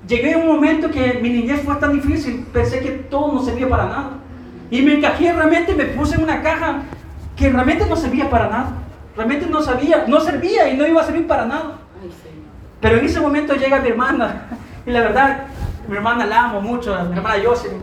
llegué 0.06 0.34
a 0.34 0.38
un 0.38 0.46
momento 0.46 0.90
que 0.90 1.18
mi 1.22 1.30
niñez 1.30 1.62
fue 1.62 1.76
tan 1.76 1.92
difícil, 1.92 2.46
pensé 2.52 2.80
que 2.80 2.90
todo 2.90 3.32
no 3.32 3.42
servía 3.42 3.68
para 3.68 3.86
nada. 3.86 4.10
Y 4.70 4.82
me 4.82 4.94
encajé 4.94 5.32
realmente, 5.32 5.74
me 5.74 5.84
puse 5.84 6.16
en 6.16 6.24
una 6.24 6.42
caja 6.42 6.82
que 7.36 7.48
realmente 7.48 7.86
no 7.86 7.96
servía 7.96 8.28
para 8.28 8.48
nada. 8.48 8.70
Realmente 9.16 9.46
no 9.46 9.62
sabía, 9.62 10.04
no 10.06 10.20
servía 10.20 10.68
y 10.68 10.76
no 10.76 10.86
iba 10.86 11.00
a 11.00 11.04
servir 11.04 11.26
para 11.26 11.46
nada. 11.46 11.78
Pero 12.80 12.98
en 12.98 13.06
ese 13.06 13.20
momento 13.20 13.54
llega 13.54 13.80
mi 13.80 13.88
hermana, 13.88 14.48
y 14.86 14.90
la 14.90 15.00
verdad, 15.00 15.46
mi 15.88 15.96
hermana 15.96 16.26
la 16.26 16.44
amo 16.44 16.60
mucho, 16.60 16.94
mi 17.10 17.16
hermana 17.16 17.42
Jocelyn. 17.44 17.80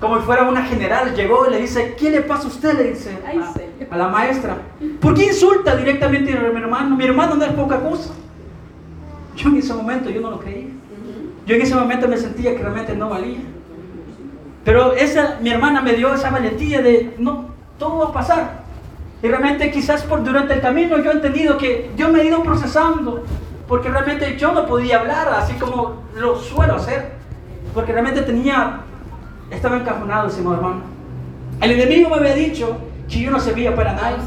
Como 0.00 0.18
si 0.18 0.24
fuera 0.24 0.42
una 0.44 0.62
general, 0.64 1.14
llegó 1.14 1.46
y 1.46 1.50
le 1.50 1.60
dice, 1.60 1.94
¿qué 1.98 2.10
le 2.10 2.20
pasa 2.22 2.44
a 2.44 2.48
usted? 2.48 2.76
Le 2.76 2.84
dice 2.90 3.16
a- 3.26 3.94
a 3.94 3.96
la 3.96 4.08
maestra. 4.08 4.56
¿Por 5.00 5.14
qué 5.14 5.26
insulta 5.26 5.76
directamente 5.76 6.32
a 6.36 6.40
mi 6.40 6.60
hermano? 6.60 6.96
Mi 6.96 7.04
hermano 7.04 7.36
no 7.36 7.44
es 7.44 7.52
poca 7.52 7.78
cosa. 7.80 8.10
Yo 9.36 9.48
en 9.48 9.56
ese 9.56 9.72
momento 9.72 10.10
yo 10.10 10.20
no 10.20 10.30
lo 10.30 10.40
creía. 10.40 10.66
Yo 11.46 11.54
en 11.56 11.62
ese 11.62 11.74
momento 11.74 12.08
me 12.08 12.16
sentía 12.16 12.52
que 12.54 12.62
realmente 12.62 12.94
no 12.96 13.08
valía. 13.10 13.38
Pero 14.64 14.92
esa, 14.94 15.38
mi 15.40 15.50
hermana 15.50 15.80
me 15.82 15.92
dio 15.92 16.12
esa 16.14 16.30
valentía 16.30 16.80
de, 16.82 17.14
no, 17.18 17.46
todo 17.78 17.98
va 17.98 18.04
a 18.06 18.12
pasar. 18.12 18.64
Y 19.22 19.28
realmente 19.28 19.70
quizás 19.70 20.02
por 20.02 20.22
durante 20.24 20.54
el 20.54 20.60
camino 20.60 20.98
yo 20.98 21.10
he 21.10 21.14
entendido 21.14 21.56
que 21.56 21.90
yo 21.96 22.08
me 22.10 22.20
he 22.20 22.26
ido 22.26 22.42
procesando, 22.42 23.24
porque 23.68 23.88
realmente 23.88 24.36
yo 24.36 24.52
no 24.52 24.66
podía 24.66 25.00
hablar 25.00 25.28
así 25.28 25.54
como 25.54 26.02
lo 26.16 26.36
suelo 26.38 26.76
hacer, 26.76 27.12
porque 27.72 27.92
realmente 27.92 28.22
tenía, 28.22 28.80
estaba 29.50 29.76
encajonado, 29.76 30.28
hermano. 30.28 30.82
El 31.60 31.70
enemigo 31.72 32.10
me 32.10 32.16
había 32.16 32.34
dicho 32.34 32.76
que 33.08 33.20
yo 33.20 33.30
no 33.30 33.40
servía 33.40 33.74
para 33.74 33.94
nada. 33.94 34.18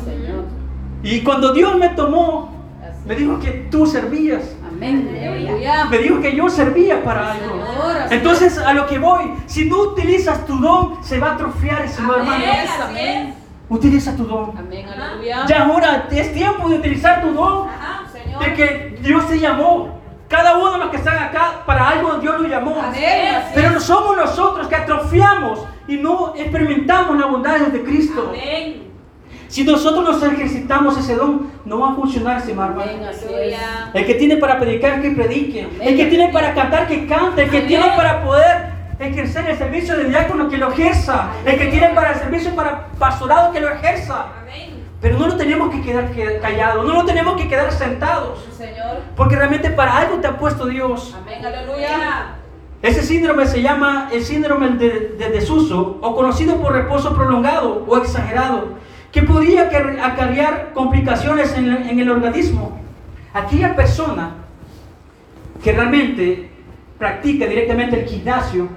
Y 1.03 1.21
cuando 1.21 1.53
Dios 1.53 1.77
me 1.77 1.89
tomó, 1.89 2.57
me 3.05 3.15
dijo 3.15 3.39
que 3.39 3.67
tú 3.71 3.85
servías. 3.85 4.55
Amén. 4.67 5.09
Me 5.89 5.97
dijo 5.99 6.21
que 6.21 6.35
yo 6.35 6.49
servía 6.49 7.03
para 7.03 7.33
algo. 7.33 7.63
Entonces, 8.09 8.57
a 8.57 8.73
lo 8.73 8.87
que 8.87 8.99
voy, 8.99 9.33
si 9.45 9.69
no 9.69 9.79
utilizas 9.81 10.45
tu 10.45 10.57
don, 10.57 11.03
se 11.03 11.19
va 11.19 11.31
a 11.31 11.33
atrofiar 11.33 11.85
hermano. 11.85 12.31
amén. 12.83 13.33
Utiliza 13.69 14.15
tu 14.15 14.23
don. 14.23 14.57
Amén. 14.57 14.87
Aleluya. 14.87 15.45
Ya 15.45 15.65
ahora 15.65 16.07
es 16.09 16.33
tiempo 16.33 16.69
de 16.69 16.75
utilizar 16.75 17.21
tu 17.21 17.33
don. 17.33 17.67
De 18.39 18.53
que 18.53 18.97
Dios 19.01 19.27
te 19.27 19.39
llamó. 19.39 19.97
Cada 20.27 20.57
uno 20.57 20.73
de 20.73 20.77
los 20.79 20.89
que 20.89 20.97
están 20.97 21.17
acá, 21.17 21.63
para 21.65 21.87
algo 21.87 22.15
Dios 22.15 22.39
lo 22.39 22.47
llamó. 22.47 22.81
Amén. 22.81 23.43
Pero 23.53 23.71
no 23.71 23.79
somos 23.79 24.17
nosotros 24.17 24.67
que 24.67 24.75
atrofiamos 24.75 25.61
y 25.87 25.95
no 25.97 26.33
experimentamos 26.35 27.17
la 27.17 27.27
bondad 27.27 27.59
de 27.59 27.83
Cristo. 27.83 28.27
Amén. 28.29 28.87
Si 29.47 29.63
nosotros 29.63 30.03
nos 30.03 30.21
ejercitamos 30.21 30.97
ese 30.97 31.15
don, 31.15 31.49
no 31.63 31.79
va 31.79 31.91
a 31.91 31.95
funcionar 31.95 32.39
ese 32.39 32.51
hermano. 32.51 32.83
El 33.93 34.05
que 34.05 34.13
tiene 34.15 34.35
para 34.37 34.59
predicar, 34.59 35.01
que 35.01 35.11
predique. 35.11 35.63
Amén. 35.63 35.87
El 35.87 35.95
que 35.95 36.05
tiene 36.07 36.29
para 36.29 36.53
cantar, 36.53 36.87
que 36.87 37.07
cante. 37.07 37.43
El 37.43 37.49
que 37.49 37.61
tiene 37.61 37.85
para 37.95 38.23
poder 38.23 38.73
ejercer 38.99 39.49
el 39.49 39.57
servicio 39.57 39.95
de 39.95 40.05
diácono, 40.05 40.49
que 40.49 40.57
lo 40.57 40.71
ejerza. 40.71 41.29
El 41.45 41.57
que 41.57 41.67
tiene 41.67 41.89
para 41.89 42.11
el 42.11 42.19
servicio 42.19 42.53
para 42.55 42.87
pastorado, 42.99 43.53
que 43.53 43.61
lo 43.61 43.69
ejerza. 43.69 44.25
Amén. 44.41 44.86
Pero 45.01 45.19
no 45.19 45.27
lo 45.27 45.35
tenemos 45.37 45.69
que 45.69 45.81
quedar 45.81 46.11
que- 46.11 46.39
callados, 46.39 46.85
no 46.85 46.93
lo 46.93 47.05
tenemos 47.05 47.39
que 47.39 47.47
quedar 47.47 47.71
sentados. 47.71 48.43
Señor. 48.57 48.97
Porque 49.15 49.35
realmente 49.35 49.69
para 49.69 49.97
algo 49.99 50.17
te 50.17 50.27
ha 50.27 50.37
puesto 50.37 50.65
Dios. 50.65 51.15
Amén. 51.21 51.45
Aleluya. 51.45 52.33
Ese 52.81 53.01
síndrome 53.03 53.45
se 53.47 53.61
llama 53.61 54.09
el 54.11 54.23
síndrome 54.23 54.69
de, 54.69 55.15
de 55.17 55.29
desuso 55.29 55.97
o 56.01 56.15
conocido 56.15 56.57
por 56.61 56.73
reposo 56.73 57.15
prolongado 57.15 57.83
o 57.87 57.97
exagerado, 57.97 58.69
que 59.11 59.23
podría 59.23 59.69
acar- 59.69 59.99
acarrear 60.01 60.71
complicaciones 60.73 61.55
en, 61.57 61.65
el- 61.71 61.89
en 61.89 61.99
el 61.99 62.09
organismo. 62.09 62.79
Aquella 63.33 63.75
persona 63.75 64.31
que 65.63 65.71
realmente 65.73 66.49
practica 66.97 67.45
directamente 67.45 67.99
el 68.01 68.07
gimnasio, 68.07 68.67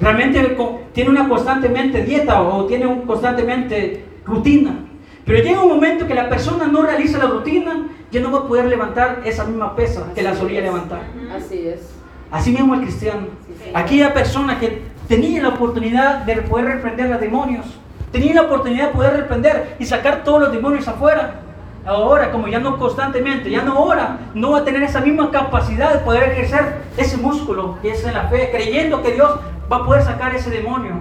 realmente 0.00 0.56
tiene 0.92 1.10
una 1.10 1.28
constantemente 1.28 2.02
dieta 2.02 2.40
o 2.42 2.64
tiene 2.66 2.86
un 2.86 3.02
constantemente 3.02 4.04
rutina. 4.24 4.78
Pero 5.24 5.42
llega 5.42 5.62
un 5.62 5.68
momento 5.68 6.06
que 6.06 6.14
la 6.14 6.28
persona 6.28 6.66
no 6.66 6.82
realiza 6.82 7.18
la 7.18 7.26
rutina, 7.26 7.88
ya 8.10 8.20
no 8.20 8.32
va 8.32 8.40
a 8.40 8.48
poder 8.48 8.66
levantar 8.66 9.22
esa 9.24 9.44
misma 9.44 9.76
pesa 9.76 10.12
que 10.14 10.22
la 10.22 10.34
solía 10.34 10.60
levantar. 10.60 11.02
Así 11.34 11.66
es. 11.68 11.90
Así 12.30 12.50
mismo 12.50 12.74
el 12.74 12.80
cristiano. 12.80 13.26
Aquella 13.74 14.12
persona 14.12 14.58
que 14.58 14.82
tenía 15.06 15.42
la 15.42 15.50
oportunidad 15.50 16.22
de 16.22 16.36
poder 16.42 16.66
reprender 16.66 17.12
a 17.12 17.18
demonios, 17.18 17.66
tenía 18.10 18.34
la 18.34 18.42
oportunidad 18.42 18.88
de 18.88 18.94
poder 18.94 19.12
reprender 19.14 19.76
y 19.78 19.86
sacar 19.86 20.24
todos 20.24 20.40
los 20.40 20.52
demonios 20.52 20.88
afuera. 20.88 21.40
Ahora, 21.84 22.30
como 22.30 22.46
ya 22.48 22.60
no 22.60 22.78
constantemente, 22.78 23.50
ya 23.50 23.62
no 23.62 23.82
ora, 23.82 24.18
no 24.34 24.52
va 24.52 24.58
a 24.58 24.64
tener 24.64 24.82
esa 24.82 25.00
misma 25.00 25.30
capacidad 25.30 25.92
de 25.92 25.98
poder 26.00 26.30
ejercer 26.30 26.82
ese 26.96 27.16
músculo 27.16 27.78
que 27.82 27.90
es 27.90 28.04
en 28.04 28.14
la 28.14 28.28
fe, 28.28 28.50
creyendo 28.52 29.02
que 29.02 29.12
Dios 29.12 29.40
va 29.70 29.78
a 29.78 29.84
poder 29.84 30.02
sacar 30.02 30.34
ese 30.34 30.50
demonio. 30.50 30.92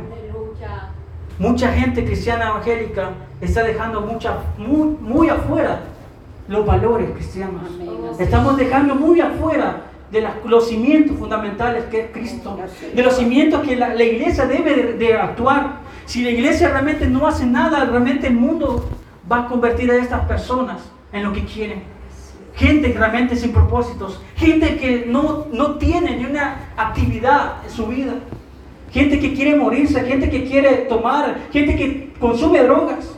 Mucha 1.42 1.74
gente 1.74 2.06
cristiana 2.06 2.50
evangélica 2.50 3.14
está 3.42 3.64
dejando 3.64 4.02
mucha, 4.02 4.36
muy, 4.60 4.90
muy 5.02 5.28
afuera 5.28 5.80
los 6.48 6.64
valores 6.64 7.10
cristianos. 7.16 7.64
Estamos 8.20 8.58
dejando 8.58 8.94
muy 8.94 9.20
afuera 9.22 9.82
de 10.12 10.28
los 10.46 10.68
cimientos 10.68 11.18
fundamentales 11.18 11.86
que 11.86 12.02
es 12.02 12.12
Cristo, 12.12 12.60
de 12.94 13.02
los 13.02 13.16
cimientos 13.18 13.62
que 13.62 13.76
la, 13.76 13.96
la 13.96 14.04
iglesia 14.04 14.46
debe 14.46 14.76
de, 14.76 14.94
de 14.94 15.16
actuar. 15.16 15.80
Si 16.06 16.24
la 16.24 16.30
iglesia 16.30 16.70
realmente 16.70 17.08
no 17.08 17.26
hace 17.26 17.48
nada, 17.48 17.86
realmente 17.86 18.28
el 18.28 18.36
mundo 18.36 18.88
va 19.30 19.46
a 19.46 19.48
convertir 19.48 19.90
a 19.90 19.96
estas 19.96 20.24
personas 20.28 20.78
en 21.12 21.24
lo 21.24 21.34
que 21.34 21.44
quieren. 21.46 21.82
Gente 22.54 22.94
realmente 22.96 23.36
sin 23.36 23.52
propósitos, 23.52 24.22
gente 24.36 24.78
que 24.78 25.06
no, 25.08 25.48
no 25.52 25.80
tiene 25.80 26.18
ni 26.18 26.26
una 26.26 26.68
actividad 26.78 27.64
en 27.64 27.72
su 27.72 27.88
vida, 27.88 28.14
gente 28.92 29.20
que 29.20 29.34
quiere 29.34 29.56
morirse, 29.56 30.02
gente 30.04 30.30
que 30.30 30.44
quiere 30.46 30.70
tomar, 30.90 31.38
gente 31.52 31.76
que 31.76 32.14
consume 32.20 32.62
drogas. 32.64 33.18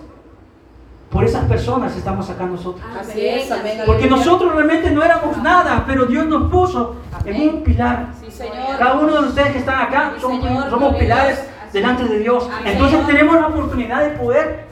Por 1.10 1.24
esas 1.24 1.46
personas 1.46 1.96
estamos 1.96 2.28
acá 2.30 2.46
nosotros. 2.48 2.84
Así 3.00 3.24
es. 3.24 3.52
Amén. 3.52 3.78
Porque 3.86 4.08
nosotros 4.10 4.52
realmente 4.56 4.90
no 4.90 5.04
éramos 5.04 5.38
nada, 5.44 5.84
pero 5.86 6.06
Dios 6.08 6.26
nos 6.26 6.50
puso 6.52 6.96
en 7.24 7.50
un 7.50 7.62
pilar. 7.64 8.08
Sí, 8.20 8.32
Señor. 8.32 8.78
Cada 8.80 8.96
uno 8.96 9.22
de 9.22 9.28
ustedes 9.28 9.52
que 9.52 9.60
están 9.60 9.82
acá 9.82 10.14
Sí, 10.16 10.22
son- 10.22 10.42
Señor, 10.42 10.70
somos 10.72 10.96
pilares 10.96 11.38
Dios. 11.38 11.74
delante 11.74 12.06
de 12.06 12.18
Dios. 12.20 12.50
Amén. 12.52 12.74
Entonces 12.74 13.06
tenemos 13.06 13.36
la 13.36 13.48
oportunidad 13.48 14.02
de 14.04 14.10
poder 14.18 14.66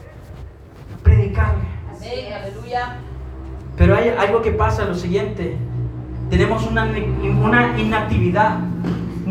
predicarle. 1.04 1.62
Amén. 1.96 2.32
Aleluya. 2.42 2.96
Pero 3.76 3.96
hay 3.96 4.12
algo 4.18 4.42
que 4.42 4.50
pasa, 4.50 4.84
lo 4.84 4.94
siguiente. 4.96 5.56
Tenemos 6.28 6.66
una, 6.66 6.84
una 7.44 7.78
inactividad. 7.78 8.56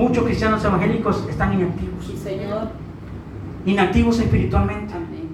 Muchos 0.02 0.24
cristianos 0.24 0.66
evangélicos 0.66 1.28
están 1.30 1.54
inactivos. 1.54 2.04
Sí, 2.04 2.18
Señor. 2.18 2.70
Inactivos 3.68 4.20
espiritualmente. 4.20 4.96
Amén. 4.96 5.30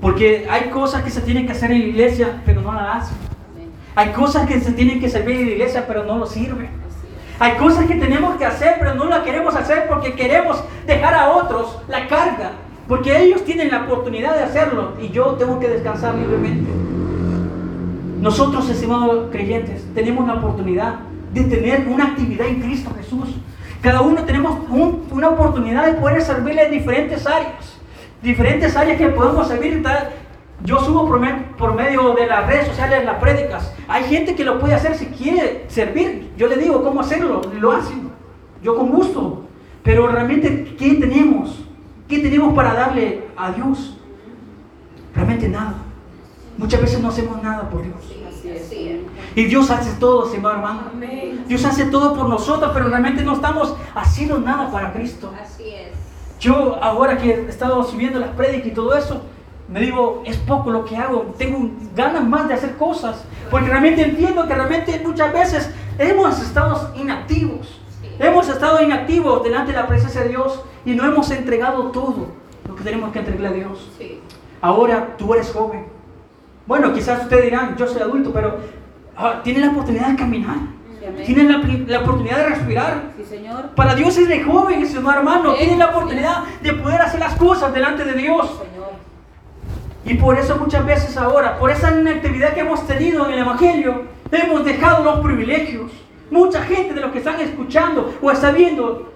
Porque 0.00 0.48
hay 0.50 0.68
cosas 0.70 1.04
que 1.04 1.10
se 1.10 1.20
tienen 1.20 1.46
que 1.46 1.52
hacer 1.52 1.70
en 1.70 1.78
la 1.78 1.86
iglesia, 1.86 2.42
pero 2.44 2.60
no 2.60 2.72
las 2.72 3.04
hacen. 3.04 3.16
Amén. 3.54 3.68
Hay 3.94 4.08
cosas 4.08 4.48
que 4.48 4.58
se 4.58 4.72
tienen 4.72 4.98
que 4.98 5.08
servir 5.08 5.36
en 5.36 5.46
la 5.46 5.52
iglesia, 5.52 5.84
pero 5.86 6.02
no 6.02 6.18
lo 6.18 6.26
sirven. 6.26 6.70
Hay 7.38 7.52
cosas 7.52 7.86
que 7.86 7.94
tenemos 7.94 8.34
que 8.36 8.44
hacer, 8.44 8.78
pero 8.80 8.96
no 8.96 9.04
las 9.04 9.20
queremos 9.20 9.54
hacer 9.54 9.86
porque 9.88 10.14
queremos 10.14 10.60
dejar 10.88 11.14
a 11.14 11.30
otros 11.30 11.78
la 11.86 12.08
carga. 12.08 12.50
Porque 12.88 13.16
ellos 13.16 13.44
tienen 13.44 13.70
la 13.70 13.84
oportunidad 13.84 14.34
de 14.34 14.42
hacerlo 14.42 14.94
y 15.00 15.10
yo 15.10 15.36
tengo 15.38 15.60
que 15.60 15.68
descansar 15.68 16.16
libremente. 16.16 16.68
Nosotros, 18.20 18.68
estimados 18.68 19.28
creyentes, 19.30 19.86
tenemos 19.94 20.26
la 20.26 20.34
oportunidad 20.34 20.96
de 21.32 21.44
tener 21.44 21.86
una 21.86 22.06
actividad 22.06 22.48
en 22.48 22.60
Cristo 22.60 22.90
Jesús. 22.98 23.36
Cada 23.82 24.02
uno 24.02 24.24
tenemos 24.24 24.58
un- 24.68 25.06
una 25.10 25.28
oportunidad 25.30 25.86
de 25.86 25.94
poder 25.94 26.20
servirle 26.22 26.64
en 26.66 26.72
diferentes 26.72 27.26
áreas. 27.26 27.78
Diferentes 28.22 28.76
áreas 28.76 28.98
que 28.98 29.08
podemos 29.08 29.48
servir. 29.48 29.82
Yo 30.62 30.78
subo 30.80 31.06
por, 31.08 31.20
por 31.56 31.74
medio 31.74 32.12
de 32.12 32.26
las 32.26 32.46
redes 32.46 32.66
sociales 32.66 33.04
las 33.06 33.16
prédicas. 33.16 33.72
Hay 33.88 34.04
gente 34.04 34.34
que 34.34 34.44
lo 34.44 34.60
puede 34.60 34.74
hacer 34.74 34.94
si 34.94 35.06
quiere 35.06 35.64
servir. 35.68 36.30
Yo 36.36 36.46
le 36.48 36.56
digo 36.56 36.82
cómo 36.82 37.00
hacerlo. 37.00 37.40
Lo 37.58 37.72
hacen. 37.72 38.10
Yo 38.62 38.76
con 38.76 38.90
gusto. 38.90 39.46
Pero 39.82 40.06
realmente, 40.08 40.76
¿qué 40.78 40.94
tenemos? 40.96 41.64
¿Qué 42.06 42.18
tenemos 42.18 42.52
para 42.54 42.74
darle 42.74 43.24
a 43.36 43.52
Dios? 43.52 43.96
Realmente 45.14 45.48
nada. 45.48 45.74
Muchas 46.58 46.82
veces 46.82 47.00
no 47.00 47.08
hacemos 47.08 47.42
nada 47.42 47.70
por 47.70 47.82
Dios. 47.82 47.96
Y 49.34 49.44
Dios 49.44 49.70
hace 49.70 49.92
todo, 49.98 50.26
estimado 50.26 50.56
hermano. 50.56 50.82
Amén. 50.92 51.44
Dios 51.46 51.64
hace 51.64 51.86
todo 51.86 52.14
por 52.14 52.28
nosotros, 52.28 52.70
pero 52.74 52.88
realmente 52.88 53.22
no 53.22 53.34
estamos 53.34 53.74
haciendo 53.94 54.38
nada 54.38 54.70
para 54.70 54.92
Cristo. 54.92 55.32
Así 55.40 55.70
es. 55.70 55.92
Yo 56.40 56.78
ahora 56.82 57.18
que 57.18 57.30
he 57.30 57.48
estado 57.48 57.82
subiendo 57.84 58.18
las 58.18 58.30
prédicas 58.30 58.68
y 58.68 58.70
todo 58.70 58.94
eso, 58.96 59.22
me 59.68 59.80
digo, 59.80 60.22
es 60.26 60.36
poco 60.38 60.70
lo 60.70 60.84
que 60.84 60.96
hago, 60.96 61.34
tengo 61.38 61.70
ganas 61.94 62.26
más 62.26 62.48
de 62.48 62.54
hacer 62.54 62.76
cosas, 62.76 63.24
porque 63.50 63.68
realmente 63.68 64.02
entiendo 64.02 64.46
que 64.48 64.54
realmente 64.54 65.00
muchas 65.04 65.32
veces 65.32 65.70
hemos 65.98 66.40
estado 66.40 66.92
inactivos, 66.96 67.80
hemos 68.18 68.48
estado 68.48 68.82
inactivos 68.82 69.44
delante 69.44 69.72
de 69.72 69.78
la 69.78 69.86
presencia 69.86 70.22
de 70.22 70.30
Dios 70.30 70.60
y 70.84 70.94
no 70.94 71.04
hemos 71.04 71.30
entregado 71.30 71.84
todo 71.90 72.28
lo 72.66 72.74
que 72.74 72.82
tenemos 72.82 73.12
que 73.12 73.20
entregarle 73.20 73.48
a 73.48 73.52
Dios. 73.52 73.90
Sí. 73.96 74.20
Ahora 74.60 75.16
tú 75.16 75.34
eres 75.34 75.52
joven. 75.52 75.86
Bueno, 76.66 76.92
quizás 76.92 77.22
ustedes 77.22 77.44
dirán, 77.44 77.76
yo 77.76 77.86
soy 77.86 78.02
adulto, 78.02 78.32
pero 78.32 78.58
ah, 79.20 79.40
tienes 79.42 79.62
la 79.62 79.70
oportunidad 79.70 80.08
de 80.08 80.16
caminar, 80.16 80.56
Sí, 81.24 81.34
tienes 81.34 81.46
la, 81.50 81.58
la 81.86 82.00
oportunidad 82.00 82.36
de 82.36 82.46
respirar. 82.50 83.02
Sí, 83.16 83.24
Señor. 83.24 83.70
Para 83.74 83.94
Dios 83.94 84.16
es 84.18 84.28
de 84.28 84.42
joven, 84.42 84.82
estimado 84.82 85.18
hermano. 85.18 85.52
Sí, 85.52 85.58
Tiene 85.60 85.76
la 85.78 85.86
sí. 85.86 85.90
oportunidad 85.94 86.44
de 86.62 86.72
poder 86.74 87.00
hacer 87.00 87.20
las 87.20 87.34
cosas 87.36 87.72
delante 87.72 88.04
de 88.04 88.12
Dios. 88.12 88.46
Señor. 88.48 88.90
Y 90.04 90.14
por 90.14 90.38
eso 90.38 90.56
muchas 90.56 90.84
veces 90.84 91.16
ahora, 91.16 91.58
por 91.58 91.70
esa 91.70 91.90
inactividad 91.98 92.52
que 92.52 92.60
hemos 92.60 92.86
tenido 92.86 93.26
en 93.26 93.32
el 93.32 93.38
Evangelio, 93.40 94.04
hemos 94.30 94.64
dejado 94.64 95.04
los 95.04 95.20
privilegios. 95.20 95.90
Mucha 96.30 96.62
gente 96.62 96.94
de 96.94 97.00
los 97.00 97.12
que 97.12 97.18
están 97.18 97.40
escuchando 97.40 98.14
o 98.20 98.30
está 98.30 98.50
viendo 98.52 99.12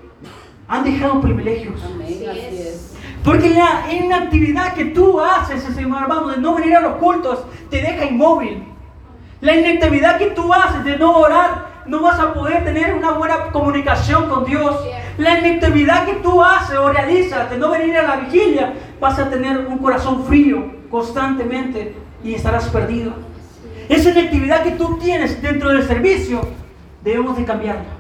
han 0.67 0.85
dejado 0.85 1.21
privilegios. 1.21 1.81
Amén. 1.85 2.07
Así 2.07 2.41
es. 2.41 2.55
es. 2.55 2.95
Porque 3.23 3.51
la 3.51 3.93
inactividad 3.93 4.75
que 4.75 4.87
tú 4.87 5.21
haces, 5.21 5.65
hermano, 5.79 6.29
de 6.29 6.39
no 6.39 6.55
venir 6.55 6.77
a 6.77 6.81
los 6.81 6.97
cultos, 6.97 7.45
te 7.71 7.81
deja 7.81 8.05
inmóvil. 8.05 8.74
La 9.45 9.55
inactividad 9.55 10.17
que 10.17 10.29
tú 10.29 10.55
haces 10.55 10.85
de 10.85 10.97
no 10.97 11.19
orar, 11.19 11.67
no 11.85 12.01
vas 12.01 12.19
a 12.19 12.33
poder 12.33 12.65
tener 12.65 12.95
una 12.95 13.11
buena 13.11 13.51
comunicación 13.53 14.31
con 14.31 14.47
Dios. 14.47 14.75
La 15.19 15.39
inactividad 15.39 16.07
que 16.07 16.15
tú 16.15 16.43
haces 16.43 16.79
o 16.79 16.91
realizas 16.91 17.51
de 17.51 17.59
no 17.59 17.71
venir 17.71 17.95
a 17.99 18.05
la 18.05 18.17
vigilia, 18.17 18.73
vas 18.99 19.19
a 19.19 19.29
tener 19.29 19.59
un 19.59 19.77
corazón 19.77 20.25
frío 20.25 20.65
constantemente 20.91 21.95
y 22.25 22.33
estarás 22.33 22.71
perdido. 22.71 23.13
Esa 23.91 24.13
inactividad 24.13 24.63
que 24.63 24.71
tú 24.71 24.97
tienes 24.97 25.43
dentro 25.43 25.69
del 25.69 25.87
servicio, 25.87 26.41
debemos 27.03 27.37
de 27.37 27.45
cambiarla. 27.45 27.93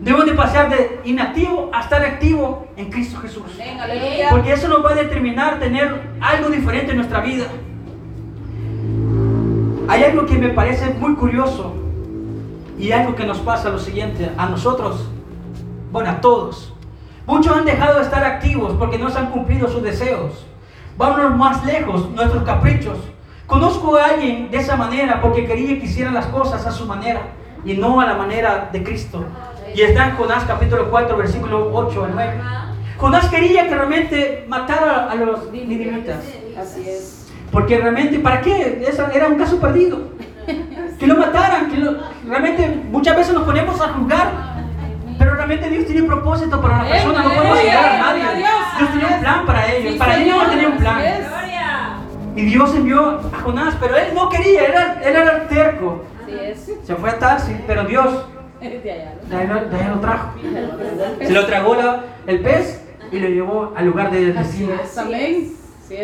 Debemos 0.00 0.24
de 0.24 0.32
pasar 0.32 0.70
de 0.70 0.98
inactivo 1.04 1.68
a 1.74 1.82
estar 1.82 2.02
activo 2.02 2.68
en 2.78 2.90
Cristo 2.90 3.20
Jesús. 3.20 3.44
Porque 4.30 4.54
eso 4.54 4.66
nos 4.66 4.82
va 4.82 4.92
a 4.92 4.94
determinar 4.94 5.58
tener 5.58 5.94
algo 6.22 6.48
diferente 6.48 6.92
en 6.92 6.96
nuestra 6.96 7.20
vida. 7.20 7.44
Hay 9.90 10.04
algo 10.04 10.24
que 10.24 10.38
me 10.38 10.50
parece 10.50 10.94
muy 11.00 11.16
curioso 11.16 11.74
y 12.78 12.92
algo 12.92 13.16
que 13.16 13.26
nos 13.26 13.38
pasa 13.38 13.70
lo 13.70 13.78
siguiente, 13.80 14.30
a 14.36 14.46
nosotros, 14.46 15.08
bueno, 15.90 16.10
a 16.10 16.20
todos. 16.20 16.72
Muchos 17.26 17.56
han 17.56 17.64
dejado 17.64 17.96
de 17.96 18.04
estar 18.04 18.22
activos 18.22 18.74
porque 18.78 18.98
no 18.98 19.10
se 19.10 19.18
han 19.18 19.32
cumplido 19.32 19.66
sus 19.66 19.82
deseos. 19.82 20.46
Vámonos 20.96 21.36
más 21.36 21.64
lejos, 21.64 22.08
nuestros 22.10 22.44
caprichos. 22.44 22.98
Conozco 23.48 23.96
a 23.96 24.10
alguien 24.10 24.48
de 24.52 24.58
esa 24.58 24.76
manera 24.76 25.20
porque 25.20 25.44
quería 25.44 25.80
que 25.80 25.86
hicieran 25.86 26.14
las 26.14 26.26
cosas 26.26 26.64
a 26.64 26.70
su 26.70 26.86
manera 26.86 27.22
y 27.64 27.74
no 27.74 28.00
a 28.00 28.06
la 28.06 28.14
manera 28.14 28.68
de 28.72 28.84
Cristo. 28.84 29.24
Y 29.74 29.80
está 29.80 30.06
en 30.10 30.16
Jonás 30.16 30.44
capítulo 30.44 30.88
4, 30.88 31.16
versículo 31.16 31.68
8 31.74 32.04
al 32.04 32.12
9. 32.14 32.40
Jonás 32.96 33.28
quería 33.28 33.66
que 33.66 33.74
realmente 33.74 34.44
matara 34.46 35.10
a 35.10 35.16
los 35.16 35.50
ninivitas. 35.50 36.22
Así 36.56 36.88
es. 36.88 37.19
Porque 37.52 37.78
realmente, 37.78 38.18
¿para 38.18 38.40
qué? 38.40 38.84
Era 39.14 39.28
un 39.28 39.36
caso 39.36 39.58
perdido. 39.60 40.10
Que 40.98 41.06
lo 41.06 41.16
mataran, 41.16 41.70
que 41.70 41.78
lo- 41.78 41.96
realmente 42.28 42.82
muchas 42.90 43.16
veces 43.16 43.34
nos 43.34 43.44
ponemos 43.44 43.80
a 43.80 43.88
juzgar, 43.88 44.30
pero 45.18 45.34
realmente 45.34 45.68
Dios 45.70 45.86
tiene 45.86 46.02
un 46.02 46.08
propósito 46.08 46.60
para 46.60 46.82
la 46.82 46.88
persona, 46.90 47.22
no 47.22 47.30
podemos 47.30 47.58
juzgar 47.58 47.84
a 47.86 47.98
nadie. 47.98 48.22
Dios. 48.36 48.90
Tenía 48.92 49.06
un 49.16 49.20
plan 49.20 49.46
para 49.46 49.72
ellos, 49.72 49.94
para 49.96 50.16
ellos 50.18 50.36
no 50.36 50.50
tenía 50.50 50.68
un 50.68 50.76
plan. 50.76 51.02
Y 52.36 52.42
Dios 52.44 52.74
envió 52.74 53.20
a 53.32 53.40
Jonás, 53.42 53.74
pero 53.80 53.96
él 53.96 54.08
no 54.14 54.28
quería, 54.28 54.64
era, 54.64 55.00
él 55.02 55.16
era 55.16 55.48
terco. 55.48 56.04
Así 56.24 56.38
es. 56.40 56.70
Se 56.86 56.94
fue 56.94 57.10
a 57.10 57.18
Tarsis, 57.18 57.56
pero 57.66 57.84
Dios 57.84 58.06
De 58.60 58.92
allá. 58.92 59.88
lo, 59.94 60.00
trajo. 60.00 60.32
Se 61.20 61.32
lo 61.32 61.46
tragó 61.46 61.74
la- 61.74 62.04
el 62.26 62.40
pez 62.40 62.82
y 63.10 63.18
lo 63.18 63.28
llevó 63.28 63.72
al 63.76 63.86
lugar 63.86 64.10
de 64.10 64.32
destino. 64.32 64.74
es. 64.82 64.96
Amén. 64.98 65.52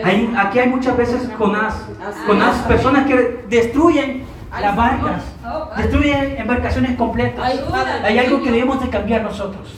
Hay- 0.05 0.35
aquí 0.37 0.59
hay 0.59 0.69
muchas 0.69 0.97
veces 0.97 1.29
Jonás, 1.39 1.75
Jonás, 2.27 2.57
personas 2.69 3.07
que 3.07 3.45
destruyen 3.49 4.25
las 4.61 4.75
barcas, 4.77 5.23
destruye 5.77 6.41
embarcaciones 6.41 6.97
completas. 6.97 7.45
Hay 8.05 8.19
algo 8.19 8.43
que 8.43 8.51
debemos 8.51 8.81
de 8.81 8.89
cambiar 8.89 9.23
nosotros. 9.23 9.69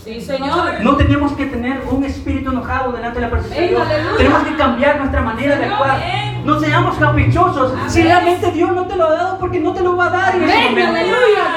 No 0.84 0.96
tenemos 0.96 1.32
que 1.32 1.46
tener 1.46 1.82
un 1.90 2.04
espíritu 2.04 2.50
enojado 2.52 2.92
delante 2.92 3.18
de 3.20 3.26
la 3.26 3.30
presencia 3.30 3.60
de 3.60 3.68
Dios. 3.68 3.82
Tenemos 4.16 4.42
que 4.44 4.56
cambiar 4.56 4.98
nuestra 4.98 5.20
manera 5.22 5.56
de 5.56 5.64
actuar. 5.64 5.98
No 6.44 6.60
seamos 6.60 6.96
caprichosos. 6.96 7.72
Si 7.88 8.02
realmente 8.02 8.50
Dios 8.52 8.72
no 8.72 8.86
te 8.86 8.96
lo 8.96 9.06
ha 9.08 9.12
dado, 9.12 9.38
porque 9.38 9.58
no 9.60 9.72
te 9.72 9.80
lo 9.82 9.96
va 9.96 10.06
a 10.06 10.10
dar 10.10 10.34
en 10.36 10.44
ese 10.44 10.56
momento. 10.70 11.16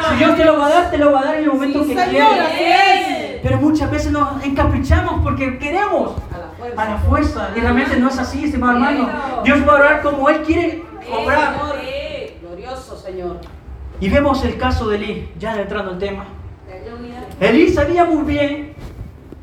Si 0.09 0.15
Dios 0.17 0.35
te 0.35 0.45
lo 0.45 0.57
va 0.57 0.65
a 0.65 0.69
dar, 0.69 0.91
te 0.91 0.97
lo 0.97 1.11
va 1.11 1.19
a 1.21 1.23
dar 1.25 1.35
en 1.35 1.43
el 1.43 1.49
momento 1.53 1.79
que 1.85 1.93
es. 1.93 3.41
Pero 3.43 3.57
muchas 3.57 3.89
veces 3.91 4.11
nos 4.11 4.43
encaprichamos 4.43 5.21
porque 5.23 5.57
queremos 5.59 6.11
A 6.77 6.85
la 6.89 6.97
fuerza. 6.97 7.49
Y 7.55 7.59
realmente 7.59 7.97
no 7.97 8.09
es 8.09 8.17
así, 8.19 8.45
estimado 8.45 8.73
hermano. 8.73 9.09
Dios 9.43 9.59
va 9.67 9.73
a 9.73 9.75
orar 9.75 10.01
como 10.01 10.29
Él 10.29 10.41
quiere 10.43 10.83
obrar. 11.11 11.55
Glorioso, 12.41 12.97
Señor. 12.97 13.37
Y 13.99 14.09
vemos 14.09 14.43
el 14.45 14.57
caso 14.57 14.89
de 14.89 14.97
Elí, 14.97 15.29
ya 15.39 15.59
entrando 15.61 15.91
al 15.91 15.97
tema. 15.99 16.25
Elí 17.39 17.69
sabía 17.69 18.05
muy 18.05 18.23
bien 18.23 18.73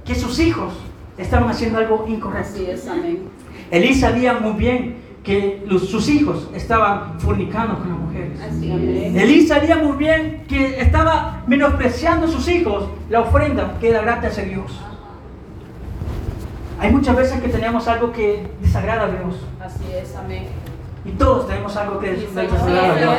que 0.05 0.15
sus 0.15 0.39
hijos 0.39 0.73
estaban 1.17 1.49
haciendo 1.49 1.79
algo 1.79 2.05
incorrecto. 2.09 2.49
Así 2.51 2.67
es, 2.71 2.87
amén. 2.89 3.29
Elí 3.71 3.95
sabía 3.95 4.35
muy 4.35 4.53
bien 4.53 4.97
que 5.23 5.63
los- 5.67 5.89
sus 5.91 6.09
hijos 6.09 6.49
estaban 6.55 7.21
fornicando 7.21 7.79
con 7.79 7.89
las 7.91 7.99
mujeres. 7.99 8.41
Así. 8.41 8.71
Elí 8.71 9.47
sabía 9.47 9.77
muy 9.77 9.97
bien 9.97 10.45
que 10.49 10.81
estaba 10.81 11.43
menospreciando 11.47 12.27
a 12.27 12.31
sus 12.31 12.49
hijos 12.49 12.89
la 13.11 13.21
ofrenda 13.21 13.77
que 13.81 13.91
era 13.91 14.01
grata 14.03 14.29
hacia 14.29 14.45
Dios. 14.45 14.81
Hay 16.81 16.93
muchas 16.93 17.17
veces 17.17 17.41
que 17.41 17.49
tenemos 17.49 17.89
algo 17.89 18.13
que 18.13 18.47
desagrada 18.61 19.05
a 19.05 19.09
Dios. 19.09 19.35
Así 19.61 19.85
es, 19.93 20.15
amén. 20.17 20.47
Y 21.05 21.11
todos 21.13 21.47
tenemos 21.49 21.77
algo 21.77 21.99
que 21.99 22.13
desagrada 22.13 22.93
a 22.93 22.97
Dios. 22.97 23.15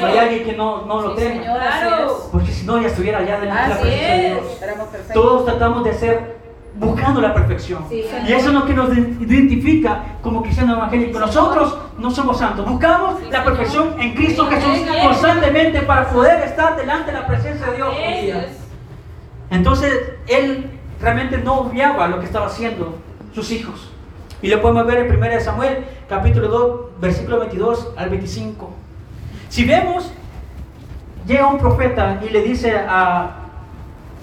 No 0.00 0.06
hay 0.06 0.18
alguien 0.18 0.44
que 0.44 0.52
no, 0.54 0.84
no 0.86 1.00
lo 1.02 1.16
Sí, 1.16 1.22
tenga. 1.24 1.80
Señor. 1.80 2.12
Porque 2.32 2.52
si 2.52 2.66
no, 2.66 2.80
ya 2.80 2.88
estuviera 2.88 3.18
allá 3.18 3.40
delante 3.40 3.62
de 3.62 3.68
la 3.68 3.80
presencia 3.80 4.14
de 4.14 4.28
Dios. 4.28 5.12
Todos 5.14 5.44
tratamos 5.46 5.84
de 5.84 5.90
hacer 5.90 6.38
buscando 6.74 7.20
la 7.20 7.34
perfección. 7.34 7.84
Sí, 7.88 8.04
y 8.26 8.32
eso 8.32 8.48
es 8.48 8.54
lo 8.54 8.64
que 8.64 8.74
nos 8.74 8.96
identifica 8.96 10.04
como 10.22 10.42
cristianos 10.42 10.76
evangélicos. 10.76 11.20
Nosotros 11.20 11.76
no 11.98 12.10
somos 12.10 12.38
santos. 12.38 12.68
Buscamos 12.68 13.18
Sí, 13.20 13.26
la 13.30 13.44
perfección 13.44 13.94
en 14.00 14.14
Cristo 14.14 14.46
Jesús 14.46 14.86
constantemente 15.02 15.80
para 15.82 16.08
poder 16.08 16.42
estar 16.44 16.76
delante 16.76 17.10
de 17.10 17.18
la 17.18 17.26
presencia 17.26 17.66
de 17.66 17.76
Dios. 17.76 18.44
Entonces, 19.50 19.92
él 20.26 20.77
realmente 21.00 21.38
no 21.38 21.60
obviaba 21.60 22.08
lo 22.08 22.20
que 22.20 22.26
estaba 22.26 22.46
haciendo 22.46 22.96
sus 23.34 23.50
hijos. 23.50 23.90
Y 24.40 24.48
lo 24.48 24.62
podemos 24.62 24.86
ver 24.86 24.98
en 24.98 25.16
1 25.16 25.40
Samuel, 25.40 25.84
capítulo 26.08 26.48
2, 26.48 26.80
versículo 27.00 27.40
22 27.40 27.88
al 27.96 28.10
25. 28.10 28.70
Si 29.48 29.64
vemos, 29.64 30.12
llega 31.26 31.46
un 31.46 31.58
profeta 31.58 32.20
y 32.24 32.30
le 32.30 32.42
dice 32.42 32.76
a 32.76 33.48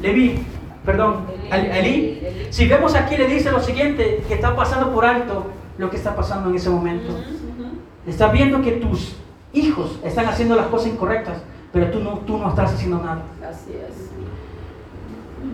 Leví, 0.01 0.45
perdón, 0.85 1.25
a 1.51 1.57
Elí, 1.57 2.47
si 2.49 2.67
vemos 2.67 2.95
aquí 2.95 3.17
le 3.17 3.27
dice 3.27 3.51
lo 3.51 3.59
siguiente, 3.59 4.23
que 4.27 4.35
está 4.35 4.55
pasando 4.55 4.93
por 4.93 5.05
alto 5.05 5.47
lo 5.77 5.89
que 5.89 5.97
está 5.97 6.15
pasando 6.15 6.49
en 6.49 6.55
ese 6.55 6.69
momento. 6.69 7.13
Estás 8.07 8.31
viendo 8.31 8.61
que 8.61 8.73
tus 8.73 9.15
hijos 9.51 9.99
están 10.03 10.27
haciendo 10.27 10.55
las 10.55 10.67
cosas 10.67 10.87
incorrectas, 10.87 11.37
pero 11.73 11.89
tú 11.89 11.99
no, 11.99 12.19
tú 12.19 12.37
no 12.37 12.49
estás 12.49 12.73
haciendo 12.73 12.99
nada. 12.99 13.23
Así 13.49 13.71
es. 13.71 14.04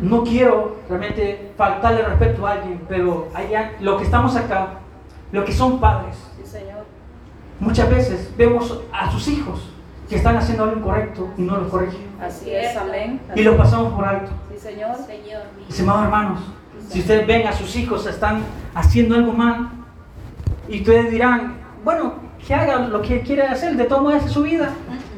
No 0.01 0.23
quiero 0.23 0.77
realmente 0.89 1.51
faltarle 1.57 2.01
respeto 2.01 2.45
a 2.47 2.53
alguien, 2.53 2.81
pero 2.89 3.27
hay 3.33 3.53
a- 3.55 3.73
lo 3.79 3.97
que 3.97 4.03
estamos 4.05 4.35
acá, 4.35 4.79
lo 5.31 5.45
que 5.45 5.51
son 5.51 5.79
padres, 5.79 6.15
Sí, 6.37 6.43
Señor. 6.45 6.85
muchas 7.59 7.89
veces 7.89 8.31
vemos 8.35 8.81
a 8.91 9.11
sus 9.11 9.27
hijos 9.27 9.69
que 10.09 10.15
están 10.15 10.35
haciendo 10.37 10.63
algo 10.63 10.77
incorrecto 10.77 11.29
y 11.37 11.43
no 11.43 11.57
lo 11.57 11.69
corrigen. 11.69 12.07
Así 12.21 12.49
es, 12.53 12.75
amén. 12.75 13.21
Y 13.35 13.43
lo 13.43 13.55
pasamos 13.55 13.93
por 13.93 14.03
alto. 14.05 14.31
Sí, 14.51 14.57
Señor. 14.59 14.95
Señor. 15.05 15.43
Estimados 15.69 16.03
hermanos, 16.03 16.39
si 16.89 16.99
ustedes 16.99 17.25
ven 17.27 17.47
a 17.47 17.53
sus 17.53 17.75
hijos 17.75 18.05
están 18.07 18.41
haciendo 18.73 19.15
algo 19.15 19.31
mal, 19.33 19.69
y 20.67 20.79
ustedes 20.79 21.11
dirán, 21.11 21.57
bueno, 21.83 22.13
que 22.45 22.53
haga 22.55 22.79
lo 22.87 23.01
que 23.01 23.21
quiere 23.21 23.43
hacer, 23.43 23.75
de 23.75 23.85
todo 23.85 24.01
modo 24.01 24.15
es 24.15 24.23
su 24.31 24.41
vida. 24.43 24.69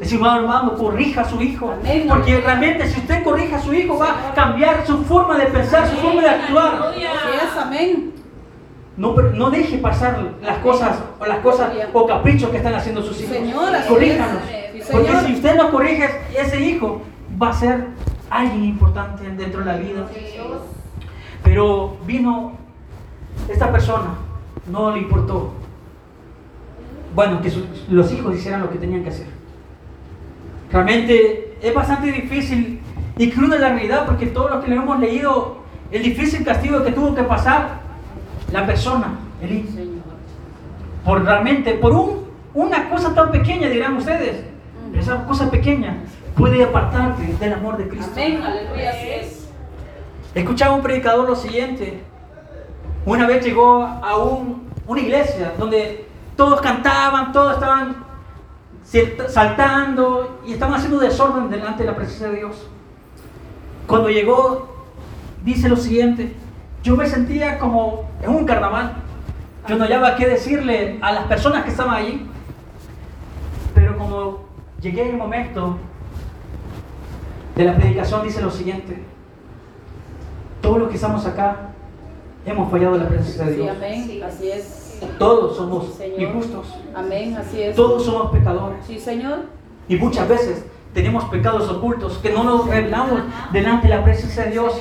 Estimado 0.04 0.42
hermano, 0.42 0.76
corrija 0.76 1.22
a 1.22 1.26
su 1.30 1.42
hijo, 1.42 1.72
Amén. 1.72 2.06
porque 2.10 2.40
realmente 2.42 2.88
si 2.88 3.00
usted 3.00 3.24
corrija 3.24 3.56
a 3.58 3.62
su 3.62 3.74
hijo 3.74 3.98
va 3.98 4.30
a 4.30 4.34
cambiar 4.34 4.86
su 4.86 5.04
forma 5.04 5.38
de 5.38 5.46
pensar, 5.48 5.88
su 5.90 5.96
forma 5.98 6.22
de 6.22 6.30
actuar. 6.30 6.94
Es, 6.98 7.58
amén. 7.62 8.12
No, 8.98 9.50
deje 9.50 9.78
pasar 9.80 10.22
las 10.42 10.58
cosas 10.60 11.00
o 11.20 11.26
las 11.26 11.40
cosas 11.40 11.72
o 11.94 12.06
caprichos 12.06 12.50
que 12.52 12.58
están 12.58 12.76
haciendo 12.76 13.02
sus 13.02 13.20
hijos. 13.22 13.34
Señor, 13.36 13.74
así 13.76 13.88
Corríjanos. 13.90 14.42
es. 14.76 14.86
Sí, 14.86 14.92
Porque 14.92 15.12
si 15.26 15.34
usted 15.34 15.56
no 15.56 15.72
corrige, 15.72 16.10
ese 16.38 16.60
hijo 16.62 17.02
va 17.42 17.50
a 17.50 17.54
ser 17.54 17.88
alguien 18.30 18.66
importante 18.66 19.24
dentro 19.32 19.62
de 19.62 19.66
la 19.66 19.78
vida. 19.78 20.06
Pero 21.44 21.98
vino 22.06 22.54
esta 23.50 23.72
persona, 23.72 24.16
no 24.70 24.92
le 24.92 25.00
importó. 25.00 25.54
Bueno, 27.16 27.42
que 27.42 27.50
sus- 27.50 27.66
los 27.90 28.12
hijos 28.12 28.36
hicieran 28.36 28.62
lo 28.62 28.70
que 28.70 28.78
tenían 28.78 29.04
que 29.04 29.10
hacer. 29.10 29.28
Realmente 30.74 31.56
es 31.62 31.74
bastante 31.74 32.12
difícil 32.12 32.80
y 33.18 33.30
cruda 33.30 33.60
la 33.60 33.70
realidad 33.70 34.06
porque 34.08 34.26
todo 34.26 34.50
lo 34.50 34.62
que 34.62 34.70
le 34.70 34.76
hemos 34.78 35.00
leído, 35.00 35.58
el 35.92 36.02
difícil 36.02 36.44
castigo 36.44 36.84
que 36.84 36.92
tuvo 36.92 37.14
que 37.14 37.22
pasar 37.24 37.82
la 38.52 38.66
persona, 38.66 39.20
Señor. 39.40 39.68
por 41.06 41.24
realmente, 41.24 41.74
por 41.76 41.92
un, 41.94 42.24
una 42.56 42.90
cosa 42.90 43.14
tan 43.14 43.32
pequeña, 43.32 43.70
dirán 43.70 43.96
ustedes, 43.98 44.44
pero 44.90 45.02
esa 45.04 45.26
cosa 45.26 45.52
pequeña 45.52 45.98
puede 46.36 46.64
apartarte 46.64 47.24
del 47.40 47.54
amor 47.54 47.78
de 47.78 47.88
Cristo. 47.88 48.12
Amén, 48.14 48.42
aleluya, 48.42 48.90
así 48.90 49.10
es. 49.10 49.48
Escuchaba 50.34 50.74
un 50.76 50.82
predicador 50.82 51.30
lo 51.30 51.36
siguiente. 51.36 52.02
Una 53.06 53.28
vez 53.28 53.46
llegó 53.46 53.84
a 53.84 54.18
un- 54.18 54.64
una 54.88 55.00
iglesia 55.02 55.54
donde 55.60 56.06
todos 56.36 56.60
cantaban, 56.62 57.32
todos 57.32 57.54
estaban 57.54 57.96
saltando 59.30 60.40
y 60.46 60.54
estaban 60.54 60.76
haciendo 60.76 61.00
desorden 61.00 61.50
delante 61.50 61.84
de 61.84 61.90
la 61.90 61.96
presencia 61.96 62.30
de 62.30 62.36
Dios. 62.38 62.68
Cuando 63.88 64.10
llegó, 64.10 64.86
dice 65.44 65.68
lo 65.70 65.76
siguiente, 65.76 66.34
yo 66.84 66.96
me 66.96 67.08
sentía 67.08 67.58
como 67.60 68.10
en 68.22 68.30
un 68.30 68.46
carnaval. 68.46 68.94
Yo 69.68 69.78
no 69.78 69.86
hallaba 69.86 70.16
qué 70.16 70.28
decirle 70.28 71.00
a 71.02 71.12
las 71.14 71.26
personas 71.26 71.64
que 71.64 71.72
estaban 71.72 71.96
allí. 71.96 72.26
Pero 73.74 73.98
como 73.98 74.40
llegué 74.82 75.04
en 75.04 75.10
el 75.12 75.18
momento 75.18 75.78
de 77.56 77.64
la 77.66 77.76
predicación, 77.76 78.24
dice 78.24 78.42
lo 78.42 78.52
siguiente, 78.52 79.02
todos 80.62 80.80
los 80.80 80.90
que 80.90 80.96
estamos 80.96 81.26
acá 81.26 81.70
hemos 82.46 82.70
fallado 82.70 82.98
la 82.98 83.08
presencia 83.08 83.46
de 83.46 83.56
Sí, 83.56 83.62
Dios. 83.62 83.76
amén, 83.78 84.22
así 84.26 84.52
es. 84.52 84.83
Todos 85.18 85.58
somos 85.58 85.94
Señor. 85.96 86.22
injustos. 86.22 86.68
Amén, 86.94 87.36
así 87.38 87.62
es. 87.62 87.76
Todos 87.76 88.04
somos 88.06 88.32
pecadores. 88.32 88.78
Sí, 88.86 89.00
Señor. 89.00 89.46
Y 89.88 89.96
muchas 89.98 90.28
veces 90.28 90.66
tenemos 90.94 91.26
pecados 91.26 91.70
ocultos 91.70 92.18
que 92.20 92.32
no 92.32 92.44
nos 92.44 92.68
revelamos 92.68 93.22
delante 93.52 93.88
de 93.88 93.96
la 93.96 94.04
presencia 94.04 94.46
de 94.46 94.52
Dios 94.52 94.74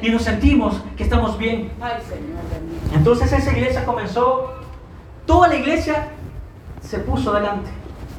y 0.00 0.10
nos 0.10 0.22
sentimos 0.22 0.80
que 0.96 1.02
estamos 1.02 1.36
bien. 1.36 1.70
Entonces 2.94 3.32
esa 3.32 3.52
iglesia 3.52 3.84
comenzó, 3.84 4.52
toda 5.26 5.48
la 5.48 5.56
iglesia 5.56 6.08
se 6.80 7.00
puso 7.00 7.32
delante 7.32 7.70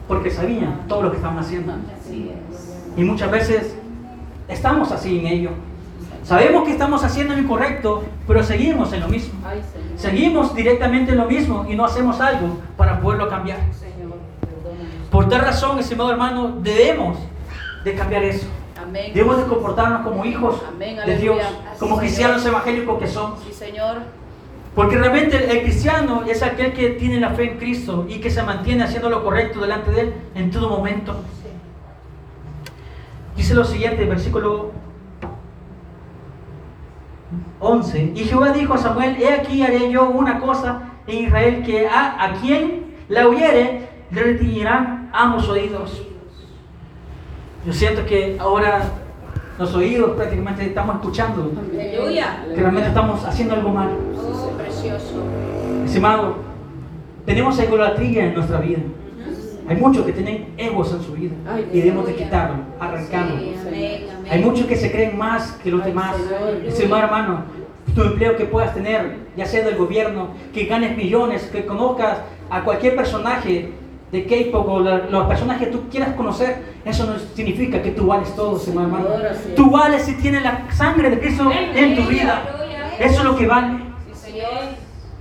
porque 0.08 0.30
sabían 0.30 0.86
todo 0.88 1.04
lo 1.04 1.12
que 1.12 1.18
estaban 1.18 1.40
haciendo. 1.40 1.74
Y 2.98 3.04
muchas 3.04 3.32
veces 3.32 3.76
estamos 4.48 4.92
así 4.92 5.20
en 5.20 5.28
ello. 5.28 5.50
Sabemos 6.28 6.66
que 6.66 6.72
estamos 6.72 7.02
haciendo 7.06 7.34
lo 7.36 7.40
incorrecto, 7.40 8.04
pero 8.28 8.44
seguimos 8.44 8.92
en 8.92 9.00
lo 9.00 9.08
mismo. 9.08 9.40
Ay. 9.48 9.62
Seguimos 9.96 10.54
directamente 10.54 11.14
en 11.14 11.20
lo 11.20 11.26
mismo 11.26 11.66
y 11.70 11.74
no 11.74 11.86
hacemos 11.86 12.20
algo 12.20 12.58
para 12.76 13.00
poderlo 13.00 13.30
cambiar. 13.30 13.60
Señor. 13.72 14.18
Por 15.10 15.30
tal 15.30 15.40
razón, 15.40 15.80
estimado 15.80 16.12
hermano, 16.12 16.58
debemos 16.62 17.18
de 17.86 17.96
cambiar 17.96 18.26
eso. 18.26 18.46
Amén. 18.78 19.14
Debemos 19.14 19.38
de 19.38 19.46
comportarnos 19.46 20.02
como 20.02 20.26
hijos 20.26 20.62
Amén, 20.68 20.98
de 21.06 21.18
Dios, 21.18 21.38
como 21.80 21.98
cristianos 21.98 22.42
Señor. 22.42 22.56
evangélicos 22.56 23.00
que 23.00 23.08
somos. 23.08 23.40
Sí, 23.46 23.54
Señor. 23.54 24.00
Porque 24.76 24.98
realmente 24.98 25.50
el 25.50 25.62
cristiano 25.62 26.26
es 26.28 26.44
aquel 26.44 26.74
que 26.74 26.90
tiene 26.90 27.22
la 27.22 27.30
fe 27.30 27.52
en 27.52 27.58
Cristo 27.58 28.06
y 28.10 28.20
que 28.20 28.30
se 28.30 28.44
mantiene 28.44 28.84
haciendo 28.84 29.10
lo 29.10 29.24
correcto 29.24 29.62
delante 29.62 29.92
de 29.92 30.02
Él 30.02 30.14
en 30.36 30.52
todo 30.52 30.68
momento. 30.68 31.16
Dice 33.38 33.54
lo 33.54 33.64
siguiente, 33.64 34.04
versículo 34.04 34.72
11. 37.60 38.14
Y 38.16 38.20
Jehová 38.26 38.52
dijo 38.52 38.74
a 38.74 38.78
Samuel, 38.78 39.18
he 39.22 39.32
aquí 39.34 39.62
haré 39.62 39.92
yo 39.92 40.10
una 40.10 40.40
cosa 40.40 40.84
en 41.08 41.26
Israel 41.26 41.64
que 41.66 41.88
a, 41.88 42.24
a 42.24 42.34
quien 42.34 42.96
la 43.10 43.28
oyere 43.28 43.88
le 44.12 44.24
retiñirán 44.24 45.10
ambos 45.14 45.48
oídos. 45.50 46.04
Yo 47.66 47.74
siento 47.74 48.06
que 48.06 48.38
ahora 48.40 48.82
los 49.60 49.74
oídos 49.76 50.12
prácticamente 50.12 50.66
estamos 50.66 50.96
escuchando, 50.98 51.52
Aleluya. 51.74 52.44
que 52.54 52.62
realmente 52.62 52.90
estamos 52.90 53.26
haciendo 53.26 53.56
algo 53.56 53.70
mal. 53.70 53.90
Oh, 54.16 54.50
precioso. 54.58 55.24
Estimado, 55.86 56.36
tenemos 57.26 57.60
idolatría 57.62 58.26
en 58.26 58.36
nuestra 58.36 58.60
vida. 58.60 58.80
Hay 59.68 59.76
muchos 59.76 60.06
que 60.06 60.14
tienen 60.14 60.54
egos 60.56 60.94
en 60.94 61.02
su 61.02 61.12
vida 61.12 61.36
Ay, 61.46 61.70
y 61.74 61.80
debemos 61.82 62.06
de 62.08 62.16
quitarlo, 62.16 62.56
arrancarlo. 62.80 63.36
Sí. 63.38 64.06
Hay 64.30 64.42
muchos 64.44 64.66
que 64.66 64.76
se 64.76 64.92
creen 64.92 65.18
más 65.18 65.52
que 65.64 65.72
los 65.72 65.84
demás. 65.86 66.16
Estimado 66.68 67.04
hermano, 67.04 67.42
tu 67.96 68.02
empleo 68.04 68.36
que 68.36 68.46
puedas 68.46 68.74
tener, 68.74 69.18
ya 69.36 69.46
sea 69.46 69.64
del 69.64 69.76
gobierno, 69.78 70.30
que 70.54 70.66
ganes 70.66 70.96
millones, 70.98 71.44
que 71.52 71.66
conozcas 71.66 72.20
a 72.50 72.62
cualquier 72.64 72.96
personaje 72.96 73.72
de 74.12 74.26
K-pop 74.26 74.68
o 74.70 74.80
la- 74.80 75.00
los 75.10 75.28
personajes 75.28 75.68
que 75.68 75.74
tú 75.74 75.90
quieras 75.90 76.14
conocer, 76.16 76.64
eso 76.86 77.06
no 77.06 77.18
significa 77.36 77.82
que 77.82 77.92
tú 77.92 78.08
vales 78.08 78.34
todo, 78.36 78.60
hermano. 78.68 79.06
Es. 79.32 79.56
Tú 79.56 79.70
vales 79.70 80.04
si 80.04 80.14
tienes 80.16 80.44
la 80.44 80.62
sangre 80.72 81.10
de 81.10 81.20
Cristo 81.20 81.50
en 81.76 81.96
tu 81.96 82.04
vida. 82.04 82.42
Eso 83.00 83.20
es 83.20 83.24
lo 83.24 83.36
que 83.36 83.48
vale. 83.48 83.78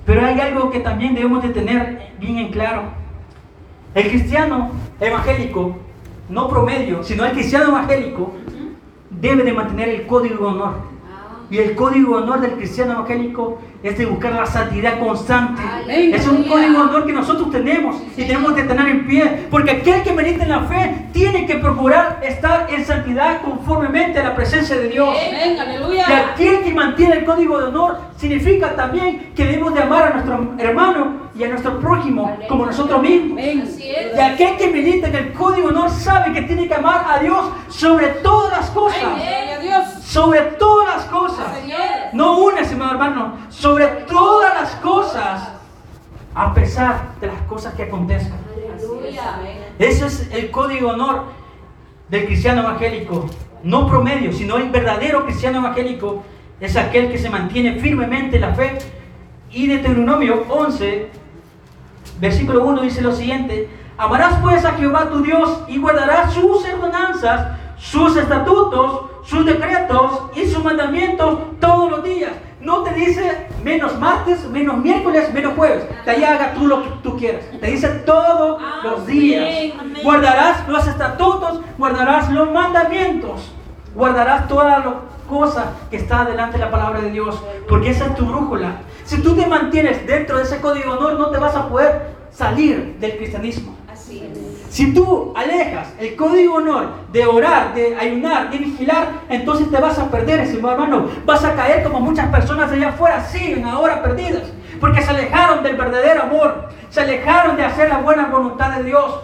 Pero 0.04 0.24
hay 0.24 0.38
algo 0.40 0.70
que 0.70 0.80
también 0.80 1.14
debemos 1.14 1.42
de 1.42 1.48
tener 1.48 2.12
bien 2.20 2.38
en 2.38 2.48
claro. 2.52 2.82
El 3.94 4.08
cristiano 4.08 4.70
evangélico, 5.00 5.76
no 6.28 6.48
promedio, 6.48 7.02
sino 7.02 7.24
el 7.24 7.32
cristiano 7.32 7.68
evangélico, 7.70 8.34
Деве 9.20 9.44
де 9.44 9.52
mantener 9.52 9.88
el 9.88 10.06
código 10.06 10.36
de 10.36 10.44
honor. 10.44 10.95
Y 11.48 11.58
el 11.58 11.76
código 11.76 12.16
de 12.16 12.22
honor 12.24 12.40
del 12.40 12.52
cristiano 12.52 12.94
evangélico 12.94 13.58
es 13.82 13.96
de 13.96 14.06
buscar 14.06 14.32
la 14.32 14.46
santidad 14.46 14.98
constante. 14.98 15.62
Es 15.88 16.26
un 16.26 16.42
código 16.42 16.72
de 16.72 16.88
honor 16.88 17.06
que 17.06 17.12
nosotros 17.12 17.52
tenemos 17.52 17.96
y 18.16 18.24
tenemos 18.24 18.52
que 18.54 18.64
tener 18.64 18.88
en 18.88 19.06
pie. 19.06 19.46
Porque 19.50 19.70
aquel 19.70 20.02
que 20.02 20.12
medita 20.12 20.42
en 20.42 20.50
la 20.50 20.60
fe 20.62 21.06
tiene 21.12 21.46
que 21.46 21.56
procurar 21.56 22.20
estar 22.22 22.66
en 22.68 22.84
santidad 22.84 23.42
conformemente 23.42 24.18
a 24.18 24.24
la 24.24 24.34
presencia 24.34 24.76
de 24.76 24.88
Dios. 24.88 25.08
Amén, 25.08 25.56
Y 25.94 26.12
aquel 26.12 26.64
que 26.64 26.74
mantiene 26.74 27.18
el 27.18 27.24
código 27.24 27.58
de 27.58 27.64
honor 27.68 27.98
significa 28.16 28.74
también 28.74 29.32
que 29.36 29.44
debemos 29.44 29.72
de 29.74 29.82
amar 29.82 30.02
a 30.02 30.10
nuestro 30.14 30.54
hermano 30.58 31.26
y 31.38 31.44
a 31.44 31.48
nuestro 31.48 31.78
prójimo 31.78 32.36
como 32.48 32.66
nosotros 32.66 33.00
mismos. 33.02 33.40
Y 33.78 34.20
aquel 34.20 34.56
que 34.56 34.68
milita 34.68 35.08
en 35.08 35.14
el 35.14 35.32
código 35.32 35.68
de 35.68 35.76
honor 35.76 35.90
sabe 35.90 36.32
que 36.32 36.42
tiene 36.42 36.66
que 36.66 36.74
amar 36.74 37.04
a 37.08 37.18
Dios 37.18 37.50
sobre 37.68 38.08
todas 38.08 38.50
las 38.52 38.70
cosas. 38.70 39.02
Sobre 40.16 40.40
todas 40.58 40.96
las 40.96 41.04
cosas. 41.08 41.46
No 42.14 42.38
una, 42.38 42.62
estimado 42.62 42.92
hermano. 42.92 43.34
Sobre 43.50 43.86
todas 44.08 44.54
las 44.54 44.70
cosas. 44.76 45.50
A 46.34 46.54
pesar 46.54 47.02
de 47.20 47.26
las 47.26 47.42
cosas 47.42 47.74
que 47.74 47.82
acontezcan. 47.82 48.38
Ese 49.78 50.06
es 50.06 50.30
el 50.32 50.50
código 50.50 50.88
de 50.88 50.94
honor 50.94 51.24
del 52.08 52.24
cristiano 52.24 52.62
evangélico. 52.62 53.26
No 53.62 53.86
promedio, 53.86 54.32
sino 54.32 54.56
el 54.56 54.70
verdadero 54.70 55.26
cristiano 55.26 55.58
evangélico 55.58 56.22
es 56.60 56.78
aquel 56.78 57.10
que 57.10 57.18
se 57.18 57.28
mantiene 57.28 57.78
firmemente 57.78 58.36
en 58.36 58.40
la 58.42 58.54
fe. 58.54 58.78
Y 59.50 59.66
Deuteronomio 59.66 60.46
11, 60.48 61.10
versículo 62.20 62.64
1 62.64 62.80
dice 62.80 63.02
lo 63.02 63.14
siguiente. 63.14 63.68
Amarás 63.98 64.38
pues 64.40 64.64
a 64.64 64.72
Jehová 64.72 65.10
tu 65.10 65.20
Dios 65.20 65.64
y 65.68 65.76
guardarás 65.76 66.32
sus 66.32 66.64
ordenanzas, 66.64 67.58
sus 67.78 68.16
estatutos, 68.16 69.06
sus 69.24 69.44
decretos 69.44 70.22
y 70.34 70.46
sus 70.46 70.62
mandamientos 70.62 71.38
todos 71.60 71.90
los 71.90 72.04
días. 72.04 72.32
No 72.60 72.82
te 72.82 72.94
dice 72.94 73.46
menos 73.62 73.98
martes, 73.98 74.48
menos 74.48 74.78
miércoles, 74.78 75.32
menos 75.32 75.54
jueves. 75.54 75.86
De 76.04 76.10
ahí 76.10 76.24
haga 76.24 76.54
tú 76.54 76.66
lo 76.66 76.82
que 76.82 76.90
tú 77.02 77.16
quieras. 77.16 77.44
Te 77.60 77.66
dice 77.68 77.88
todos 78.04 78.60
los 78.82 79.06
días. 79.06 79.74
Amén. 79.78 80.02
Guardarás 80.02 80.68
los 80.68 80.86
estatutos, 80.86 81.60
guardarás 81.78 82.30
los 82.32 82.50
mandamientos, 82.50 83.52
guardarás 83.94 84.48
todas 84.48 84.84
las 84.84 84.94
cosas 85.28 85.66
que 85.90 85.96
está 85.96 86.24
delante 86.24 86.58
de 86.58 86.64
la 86.64 86.70
palabra 86.70 87.00
de 87.00 87.10
Dios, 87.10 87.40
porque 87.68 87.90
esa 87.90 88.06
es 88.06 88.16
tu 88.16 88.26
brújula. 88.26 88.80
Si 89.04 89.22
tú 89.22 89.36
te 89.36 89.46
mantienes 89.46 90.06
dentro 90.06 90.38
de 90.38 90.44
ese 90.44 90.60
código 90.60 90.92
de 90.92 90.98
honor, 90.98 91.12
no 91.18 91.30
te 91.30 91.38
vas 91.38 91.54
a 91.54 91.68
poder 91.68 92.16
salir 92.30 92.96
del 92.98 93.16
cristianismo. 93.16 93.76
Así 93.88 94.24
es. 94.24 94.45
Si 94.76 94.92
tú 94.92 95.32
alejas 95.34 95.88
el 95.98 96.16
código 96.16 96.56
honor 96.56 96.90
de 97.10 97.24
orar, 97.24 97.72
de 97.72 97.96
ayunar, 97.96 98.50
de 98.50 98.58
vigilar, 98.58 99.08
entonces 99.30 99.70
te 99.70 99.80
vas 99.80 99.98
a 99.98 100.10
perder, 100.10 100.40
estimado 100.40 100.74
hermano. 100.74 101.08
Vas 101.24 101.42
a 101.46 101.54
caer 101.54 101.82
como 101.82 101.98
muchas 101.98 102.28
personas 102.28 102.70
allá 102.70 102.90
afuera 102.90 103.24
siguen 103.24 103.64
ahora 103.64 104.02
perdidas, 104.02 104.42
porque 104.78 105.00
se 105.00 105.08
alejaron 105.08 105.62
del 105.62 105.76
verdadero 105.76 106.24
amor, 106.24 106.68
se 106.90 107.00
alejaron 107.00 107.56
de 107.56 107.64
hacer 107.64 107.88
la 107.88 108.00
buena 108.00 108.26
voluntad 108.26 108.76
de 108.76 108.84
Dios, 108.84 109.20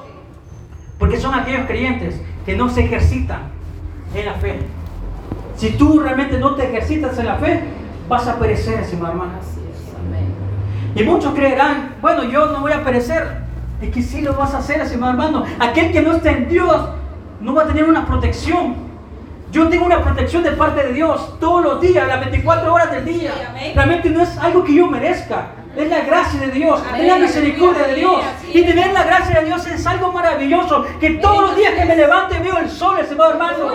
porque 0.98 1.20
son 1.20 1.34
aquellos 1.34 1.66
creyentes 1.66 2.18
que 2.46 2.56
no 2.56 2.70
se 2.70 2.86
ejercitan 2.86 3.42
en 4.14 4.24
la 4.24 4.34
fe. 4.36 4.58
Si 5.56 5.72
tú 5.72 6.00
realmente 6.00 6.38
no 6.38 6.54
te 6.54 6.64
ejercitas 6.64 7.18
en 7.18 7.26
la 7.26 7.36
fe, 7.36 7.62
vas 8.08 8.26
a 8.26 8.38
perecer, 8.38 8.80
estimado 8.80 9.12
hermano. 9.12 9.32
Y 10.94 11.02
muchos 11.02 11.34
creerán, 11.34 11.96
bueno, 12.00 12.24
yo 12.24 12.46
no 12.46 12.60
voy 12.60 12.72
a 12.72 12.82
perecer. 12.82 13.41
Es 13.82 13.90
que 13.90 14.00
sí 14.00 14.20
lo 14.22 14.34
vas 14.34 14.54
a 14.54 14.58
hacer, 14.58 14.80
estimado 14.80 15.12
hermano. 15.12 15.44
Aquel 15.58 15.90
que 15.92 16.00
no 16.00 16.12
está 16.12 16.30
en 16.30 16.48
Dios 16.48 16.88
no 17.40 17.52
va 17.52 17.64
a 17.64 17.66
tener 17.66 17.84
una 17.84 18.06
protección. 18.06 18.76
Yo 19.50 19.68
tengo 19.68 19.84
una 19.84 20.00
protección 20.00 20.42
de 20.44 20.52
parte 20.52 20.86
de 20.86 20.92
Dios 20.92 21.38
todos 21.40 21.62
los 21.62 21.80
días, 21.80 22.06
las 22.06 22.20
24 22.20 22.72
horas 22.72 22.90
del 22.92 23.04
día. 23.04 23.32
Realmente 23.74 24.08
no 24.08 24.22
es 24.22 24.38
algo 24.38 24.64
que 24.64 24.74
yo 24.74 24.86
merezca. 24.86 25.48
Es 25.76 25.88
la 25.88 26.00
gracia 26.02 26.40
de 26.40 26.50
Dios, 26.50 26.82
es 26.96 27.06
la 27.06 27.18
misericordia 27.18 27.86
de 27.88 27.94
Dios. 27.96 28.22
Y 28.52 28.62
tener 28.62 28.92
la 28.92 29.04
gracia 29.04 29.40
de 29.40 29.46
Dios 29.46 29.66
es 29.66 29.86
algo 29.86 30.12
maravilloso. 30.12 30.86
Que 31.00 31.10
todos 31.14 31.48
los 31.48 31.56
días 31.56 31.72
que 31.74 31.84
me 31.84 31.96
levante 31.96 32.38
veo 32.38 32.58
el 32.58 32.70
sol, 32.70 32.98
estimado 33.00 33.32
hermano. 33.32 33.72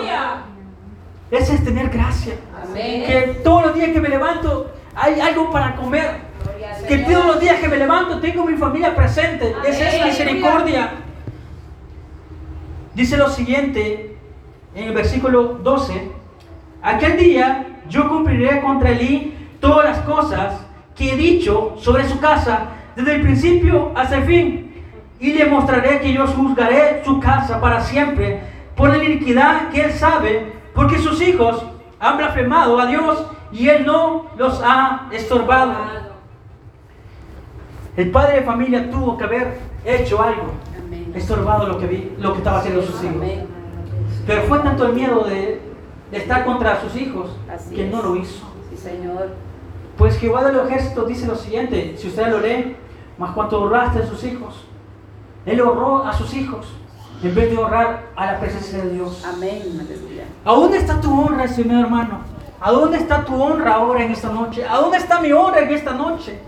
Ese 1.30 1.54
es 1.54 1.64
tener 1.64 1.90
gracia. 1.90 2.34
Que 2.74 3.40
todos 3.44 3.66
los 3.66 3.74
días 3.74 3.90
que 3.90 4.00
me 4.00 4.08
levanto 4.08 4.72
hay 4.94 5.20
algo 5.20 5.50
para 5.50 5.76
comer. 5.76 6.27
Que 6.86 6.98
todos 6.98 7.26
los 7.26 7.40
días 7.40 7.60
que 7.60 7.68
me 7.68 7.76
levanto 7.76 8.20
tengo 8.20 8.44
mi 8.44 8.56
familia 8.56 8.94
presente. 8.94 9.54
Esa 9.66 9.88
es 9.88 9.94
Amén. 9.94 10.08
misericordia. 10.08 10.90
Dice 12.94 13.16
lo 13.16 13.28
siguiente 13.28 14.16
en 14.74 14.84
el 14.84 14.94
versículo 14.94 15.58
12. 15.62 16.10
Aquel 16.82 17.16
día 17.16 17.66
yo 17.88 18.08
cumpliré 18.08 18.60
contra 18.60 18.90
Elí 18.90 19.34
todas 19.60 19.84
las 19.84 19.98
cosas 20.00 20.54
que 20.96 21.12
he 21.12 21.16
dicho 21.16 21.74
sobre 21.78 22.08
su 22.08 22.18
casa 22.20 22.68
desde 22.96 23.16
el 23.16 23.22
principio 23.22 23.92
hasta 23.94 24.16
el 24.16 24.24
fin. 24.24 24.84
Y 25.20 25.32
le 25.32 25.46
mostraré 25.46 26.00
que 26.00 26.12
yo 26.12 26.26
juzgaré 26.26 27.02
su 27.04 27.20
casa 27.20 27.60
para 27.60 27.80
siempre 27.80 28.40
por 28.76 28.90
la 28.90 29.02
iniquidad 29.02 29.70
que 29.70 29.82
él 29.82 29.92
sabe, 29.92 30.52
porque 30.74 30.98
sus 30.98 31.20
hijos 31.20 31.64
han 31.98 32.16
blasfemado 32.16 32.78
a 32.78 32.86
Dios 32.86 33.26
y 33.50 33.68
él 33.68 33.84
no 33.84 34.26
los 34.36 34.62
ha 34.64 35.08
estorbado. 35.10 36.07
El 37.98 38.12
padre 38.12 38.36
de 38.36 38.42
familia 38.42 38.88
tuvo 38.92 39.18
que 39.18 39.24
haber 39.24 39.58
hecho 39.84 40.22
algo, 40.22 40.52
estorbado 41.16 41.66
lo 41.66 41.78
que, 41.78 41.86
vi, 41.88 42.12
lo 42.20 42.30
que 42.30 42.38
estaba 42.38 42.58
haciendo 42.60 42.80
sus 42.80 43.02
hijos. 43.02 43.16
Pero 44.24 44.42
fue 44.42 44.60
tanto 44.60 44.86
el 44.86 44.92
miedo 44.92 45.24
de, 45.24 45.60
de 46.12 46.16
estar 46.16 46.44
contra 46.44 46.80
sus 46.80 46.94
hijos 46.94 47.28
Así 47.52 47.74
que 47.74 47.86
es. 47.86 47.92
no 47.92 48.00
lo 48.00 48.14
hizo. 48.14 48.46
Sí, 48.70 48.76
Señor. 48.76 49.30
Pues 49.96 50.16
Jehová 50.16 50.44
de 50.44 50.52
los 50.52 50.68
ejércitos 50.68 51.08
dice 51.08 51.26
lo 51.26 51.34
siguiente, 51.34 51.96
si 51.98 52.06
usted 52.06 52.28
lo 52.28 52.38
lee, 52.38 52.76
más 53.18 53.32
cuanto 53.32 53.62
honraste 53.62 54.04
a 54.04 54.06
sus 54.06 54.22
hijos, 54.22 54.64
Él 55.44 55.60
honró 55.60 56.04
a 56.06 56.12
sus 56.12 56.32
hijos 56.34 56.68
en 57.20 57.34
vez 57.34 57.50
de 57.50 57.58
honrar 57.58 58.10
a 58.14 58.26
la 58.26 58.38
presencia 58.38 58.78
de 58.78 58.90
Dios. 58.90 59.24
Amén. 59.26 59.60
¿A 60.44 60.52
dónde 60.52 60.78
está 60.78 61.00
tu 61.00 61.20
honra, 61.20 61.46
estimado 61.46 61.80
hermano? 61.80 62.20
¿A 62.60 62.70
dónde 62.70 62.98
está 62.98 63.24
tu 63.24 63.42
honra 63.42 63.74
ahora 63.74 64.04
en 64.04 64.12
esta 64.12 64.28
noche? 64.28 64.64
¿A 64.64 64.76
dónde 64.76 64.98
está 64.98 65.20
mi 65.20 65.32
honra 65.32 65.62
en 65.62 65.70
esta 65.72 65.94
noche? 65.94 66.38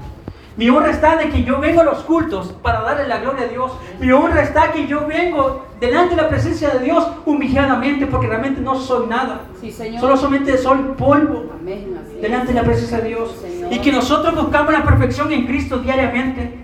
Mi 0.57 0.69
honra 0.69 0.91
está 0.91 1.17
de 1.17 1.31
que 1.31 1.45
yo 1.45 1.61
vengo 1.61 1.81
a 1.81 1.85
los 1.85 1.99
cultos 2.01 2.55
para 2.63 2.81
darle 2.81 3.07
la 3.07 3.19
gloria 3.19 3.45
a 3.45 3.49
Dios. 3.49 3.73
Mi 4.01 4.11
honra 4.11 4.43
está 4.43 4.73
que 4.73 4.87
yo 4.87 5.07
vengo 5.07 5.67
delante 5.79 6.17
de 6.17 6.23
la 6.23 6.29
presencia 6.29 6.71
de 6.71 6.81
Dios 6.81 7.07
humilladamente 7.25 8.07
porque 8.07 8.27
realmente 8.27 8.61
no 8.61 8.75
soy 8.75 9.07
nada. 9.07 9.43
Sí, 9.61 9.71
Señor. 9.71 10.01
Solo 10.01 10.17
solamente 10.17 10.59
soy 10.59 10.79
polvo 10.99 11.53
Amén. 11.59 11.97
Delante 12.21 12.49
de 12.49 12.55
la 12.55 12.65
presencia 12.65 12.99
de 12.99 13.09
Dios. 13.09 13.37
Señor. 13.41 13.73
Y 13.73 13.79
que 13.79 13.93
nosotros 13.93 14.35
buscamos 14.35 14.73
la 14.73 14.83
perfección 14.83 15.33
en 15.33 15.47
Cristo 15.47 15.79
diariamente. 15.79 16.59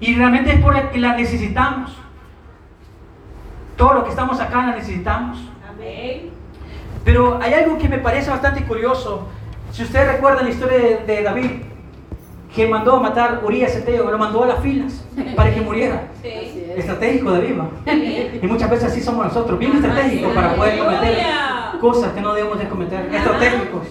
Y 0.00 0.14
realmente 0.16 0.52
es 0.54 0.60
por 0.60 0.74
la 0.74 0.90
que 0.90 0.98
la 0.98 1.16
necesitamos. 1.16 1.96
Todo 3.76 3.94
lo 3.94 4.04
que 4.04 4.10
estamos 4.10 4.40
acá 4.40 4.66
la 4.66 4.76
necesitamos. 4.76 5.38
Amén. 5.68 6.30
Pero 7.04 7.38
hay 7.40 7.54
algo 7.54 7.78
que 7.78 7.88
me 7.88 7.98
parece 7.98 8.28
bastante 8.30 8.64
curioso. 8.64 9.28
Si 9.70 9.84
ustedes 9.84 10.14
recuerdan 10.14 10.44
la 10.44 10.50
historia 10.50 10.78
de, 10.78 10.96
de 11.06 11.22
David, 11.22 11.50
que 12.54 12.66
mandó 12.66 12.96
a 12.96 13.00
matar 13.00 13.40
a 13.42 13.46
Urias 13.46 13.74
Eteo, 13.74 14.10
lo 14.10 14.18
mandó 14.18 14.44
a 14.44 14.48
las 14.48 14.60
filas 14.60 15.04
para 15.34 15.54
que 15.54 15.60
muriera. 15.60 16.08
Sí. 16.22 16.64
Estratégico 16.76 17.32
David, 17.32 17.58
¿va? 17.58 17.68
Y 18.42 18.46
muchas 18.46 18.70
veces 18.70 18.90
así 18.90 19.00
somos 19.00 19.26
nosotros, 19.26 19.58
bien 19.58 19.72
estratégicos 19.72 20.32
para 20.32 20.54
poder 20.54 20.78
cometer 20.78 21.18
cosas 21.80 22.12
que 22.12 22.20
no 22.20 22.34
debemos 22.34 22.58
de 22.58 22.68
cometer, 22.68 23.14
estratégicos. 23.14 23.82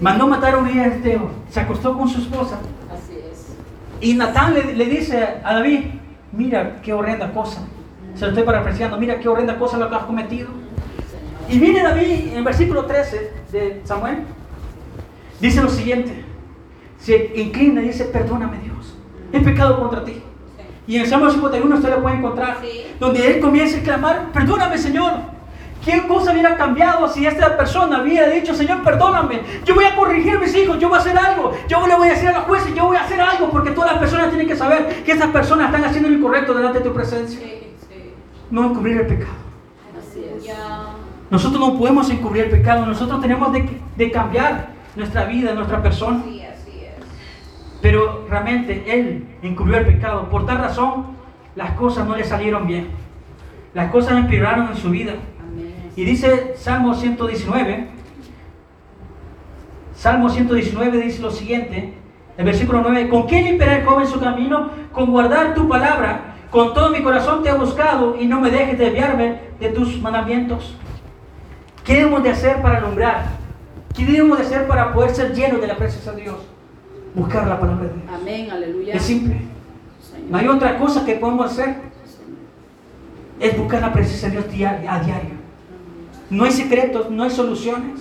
Mandó 0.00 0.24
a 0.24 0.28
matar 0.28 0.54
a 0.54 0.58
Urias 0.58 0.96
Eteo, 0.96 1.30
se 1.50 1.60
acostó 1.60 1.96
con 1.98 2.08
su 2.08 2.20
esposa. 2.20 2.58
Así 2.92 3.14
es. 3.30 3.56
Y 4.00 4.14
Natán 4.14 4.54
le, 4.54 4.74
le 4.74 4.84
dice 4.86 5.40
a 5.42 5.54
David, 5.54 5.86
mira 6.32 6.80
qué 6.82 6.92
horrenda 6.92 7.32
cosa. 7.32 7.62
Se 8.14 8.22
lo 8.22 8.28
estoy 8.28 8.44
parafraseando, 8.44 8.96
mira 8.98 9.18
qué 9.18 9.28
horrenda 9.28 9.58
cosa 9.58 9.78
lo 9.78 9.88
que 9.88 9.96
has 9.96 10.04
cometido. 10.04 10.48
Y 11.48 11.58
viene 11.58 11.82
David 11.82 12.28
en 12.30 12.38
el 12.38 12.44
versículo 12.44 12.84
13 12.84 13.32
de 13.50 13.80
Samuel, 13.84 14.18
dice 15.40 15.62
lo 15.62 15.68
siguiente, 15.70 16.24
se 16.98 17.32
inclina 17.36 17.82
y 17.82 17.88
dice, 17.88 18.04
perdóname 18.04 18.58
Dios, 18.58 18.96
he 19.32 19.40
pecado 19.40 19.78
contra 19.78 20.04
ti. 20.04 20.22
Y 20.86 20.96
en 20.96 21.02
el 21.02 21.08
Salmo 21.08 21.30
51 21.30 21.76
usted 21.76 21.90
lo 21.90 22.02
puede 22.02 22.16
encontrar. 22.16 22.58
Sí. 22.62 22.86
Donde 22.98 23.30
él 23.30 23.40
comienza 23.40 23.78
a 23.78 23.82
clamar, 23.82 24.32
perdóname 24.32 24.78
Señor. 24.78 25.12
¿Qué 25.84 26.06
cosa 26.06 26.32
hubiera 26.32 26.56
cambiado 26.56 27.08
si 27.08 27.26
esta 27.26 27.56
persona 27.56 28.02
hubiera 28.02 28.28
dicho, 28.28 28.54
Señor, 28.54 28.82
perdóname? 28.82 29.40
Yo 29.64 29.74
voy 29.74 29.84
a 29.84 29.94
corregir 29.94 30.36
a 30.36 30.40
mis 30.40 30.54
hijos, 30.54 30.78
yo 30.78 30.88
voy 30.88 30.98
a 30.98 31.00
hacer 31.00 31.16
algo. 31.16 31.52
Yo 31.68 31.86
le 31.86 31.94
voy 31.94 32.08
a 32.08 32.12
decir 32.12 32.28
a 32.30 32.32
los 32.32 32.44
jueces, 32.44 32.74
yo 32.74 32.86
voy 32.86 32.96
a 32.96 33.04
hacer 33.04 33.20
algo. 33.20 33.50
Porque 33.50 33.70
todas 33.70 33.92
las 33.92 34.00
personas 34.00 34.28
tienen 34.28 34.48
que 34.48 34.56
saber 34.56 35.02
que 35.04 35.12
estas 35.12 35.30
personas 35.30 35.66
están 35.66 35.84
haciendo 35.84 36.08
lo 36.08 36.16
incorrecto 36.16 36.52
delante 36.52 36.78
de 36.78 36.84
tu 36.84 36.92
presencia. 36.92 37.38
Sí, 37.38 37.74
sí. 37.88 38.14
No 38.50 38.66
encubrir 38.66 38.98
el 38.98 39.06
pecado. 39.06 39.32
Así 39.98 40.24
es. 40.24 40.54
Nosotros 41.30 41.60
no 41.60 41.78
podemos 41.78 42.10
encubrir 42.10 42.44
el 42.44 42.50
pecado. 42.50 42.84
Nosotros 42.84 43.20
tenemos 43.20 43.52
de, 43.52 43.80
de 43.96 44.10
cambiar 44.10 44.70
nuestra 44.96 45.24
vida, 45.26 45.54
nuestra 45.54 45.82
persona. 45.82 46.22
Pero 47.80 48.26
realmente 48.28 48.84
él 48.86 49.26
encubrió 49.42 49.78
el 49.78 49.86
pecado. 49.86 50.28
Por 50.28 50.46
tal 50.46 50.58
razón, 50.58 51.06
las 51.54 51.72
cosas 51.72 52.06
no 52.06 52.16
le 52.16 52.24
salieron 52.24 52.66
bien. 52.66 52.88
Las 53.74 53.90
cosas 53.90 54.18
empeoraron 54.18 54.68
en 54.68 54.76
su 54.76 54.90
vida. 54.90 55.14
Y 55.96 56.04
dice 56.04 56.54
Salmo 56.56 56.94
119, 56.94 57.88
Salmo 59.94 60.28
119 60.28 61.00
dice 61.00 61.20
lo 61.20 61.30
siguiente, 61.30 61.94
el 62.36 62.44
versículo 62.44 62.82
9, 62.82 63.08
¿con 63.08 63.26
qué 63.26 63.42
limpiará 63.42 63.78
el 63.78 63.84
joven 63.84 64.06
su 64.06 64.20
camino? 64.20 64.70
Con 64.92 65.10
guardar 65.10 65.54
tu 65.54 65.68
palabra. 65.68 66.36
Con 66.50 66.72
todo 66.72 66.90
mi 66.90 67.02
corazón 67.02 67.42
te 67.42 67.48
he 67.48 67.54
buscado 67.54 68.16
y 68.18 68.26
no 68.26 68.40
me 68.40 68.50
dejes 68.50 68.78
desviarme 68.78 69.40
de 69.58 69.70
tus 69.70 70.00
mandamientos. 70.00 70.76
¿Qué 71.84 71.96
debemos 71.96 72.22
de 72.22 72.30
hacer 72.30 72.62
para 72.62 72.78
alumbrar? 72.78 73.26
¿Qué 73.94 74.04
debemos 74.04 74.38
de 74.38 74.44
hacer 74.44 74.68
para 74.68 74.92
poder 74.92 75.10
ser 75.10 75.34
llenos 75.34 75.60
de 75.60 75.66
la 75.66 75.76
presencia 75.76 76.12
de 76.12 76.22
Dios? 76.22 76.36
Buscar 77.14 77.46
la 77.46 77.58
palabra 77.58 77.84
de 77.86 77.92
Dios. 77.94 78.04
Amén. 78.14 78.50
Aleluya. 78.50 78.94
Es 78.94 79.02
simple. 79.02 79.40
Señor. 80.10 80.30
No 80.30 80.38
hay 80.38 80.48
otra 80.48 80.78
cosa 80.78 81.04
que 81.04 81.14
podemos 81.14 81.50
hacer. 81.50 81.76
Es 83.40 83.56
buscar 83.56 83.80
la 83.80 83.92
presencia 83.92 84.28
de 84.28 84.36
Dios 84.36 84.48
diario- 84.52 84.90
a 84.90 84.98
diario. 85.00 85.30
No 86.30 86.44
hay 86.44 86.50
secretos, 86.50 87.10
no 87.10 87.22
hay 87.22 87.30
soluciones. 87.30 88.00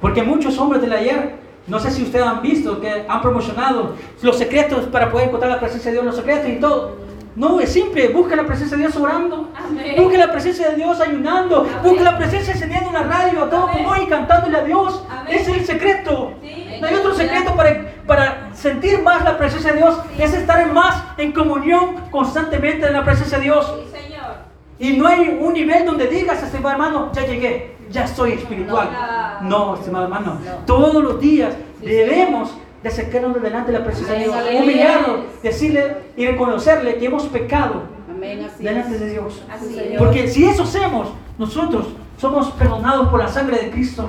Porque 0.00 0.22
muchos 0.22 0.58
hombres 0.58 0.82
del 0.82 0.92
ayer, 0.92 1.36
no 1.66 1.78
sé 1.78 1.90
si 1.90 2.02
ustedes 2.02 2.26
han 2.26 2.42
visto, 2.42 2.80
que 2.80 3.04
han 3.08 3.20
promocionado 3.22 3.94
los 4.22 4.36
secretos 4.36 4.86
para 4.86 5.10
poder 5.10 5.28
encontrar 5.28 5.52
la 5.52 5.60
presencia 5.60 5.90
de 5.90 5.96
Dios, 5.96 6.04
los 6.06 6.16
secretos 6.16 6.48
y 6.50 6.56
todo. 6.56 6.96
No, 7.36 7.60
es 7.60 7.70
simple, 7.72 8.08
busca 8.08 8.34
la 8.34 8.44
presencia 8.44 8.76
de 8.76 8.82
Dios 8.82 8.96
orando. 8.96 9.50
Amén. 9.54 9.94
Busca 9.96 10.18
la 10.18 10.32
presencia 10.32 10.70
de 10.70 10.76
Dios 10.76 11.00
ayunando. 11.00 11.60
Amén. 11.60 11.76
Busca 11.84 12.02
la 12.02 12.18
presencia 12.18 12.52
encendiendo 12.52 12.90
una 12.90 13.04
radio 13.04 13.44
a 13.44 13.50
todo 13.50 13.68
Amén. 13.68 13.76
pulmón 13.84 14.02
y 14.02 14.06
cantándole 14.08 14.56
a 14.58 14.64
Dios. 14.64 15.04
Amén. 15.08 15.34
Es 15.38 15.46
el 15.48 15.64
secreto. 15.64 16.32
Sí. 16.42 16.66
No 16.80 16.86
hay 16.86 16.94
otro 16.94 17.14
secreto 17.14 17.54
para, 17.54 17.92
para 18.06 18.50
sentir 18.54 19.02
más 19.02 19.24
la 19.24 19.36
presencia 19.36 19.72
de 19.72 19.78
Dios. 19.78 19.98
Es 20.18 20.32
estar 20.34 20.60
en 20.60 20.72
más 20.72 21.02
en 21.18 21.32
comunión 21.32 21.96
constantemente 22.10 22.86
en 22.86 22.92
la 22.92 23.04
presencia 23.04 23.38
de 23.38 23.44
Dios. 23.44 23.72
Y 24.78 24.94
no 24.94 25.06
hay 25.06 25.38
un 25.40 25.52
nivel 25.52 25.84
donde 25.84 26.06
digas, 26.06 26.42
estimado 26.42 26.70
hermano, 26.70 27.12
ya 27.12 27.26
llegué, 27.26 27.76
ya 27.90 28.06
soy 28.06 28.32
espiritual. 28.32 28.88
No, 29.42 29.74
estimado 29.74 30.04
hermano. 30.04 30.38
No. 30.42 30.64
Todos 30.64 31.04
los 31.04 31.20
días 31.20 31.52
debemos 31.82 32.54
de 32.82 32.88
acercarnos 32.88 33.42
delante 33.42 33.72
de 33.72 33.78
la 33.78 33.84
presencia 33.84 34.14
de 34.14 34.24
Dios. 34.24 34.34
Humillarnos, 34.62 35.20
decirle 35.42 35.96
y 36.16 36.26
reconocerle 36.26 36.96
que 36.96 37.06
hemos 37.06 37.24
pecado 37.26 37.82
delante 38.58 38.98
de 38.98 39.10
Dios. 39.10 39.42
Porque 39.98 40.28
si 40.28 40.46
eso 40.46 40.62
hacemos, 40.62 41.08
nosotros 41.38 41.88
somos 42.18 42.50
perdonados 42.52 43.08
por 43.08 43.20
la 43.20 43.28
sangre 43.28 43.58
de 43.58 43.70
Cristo. 43.70 44.08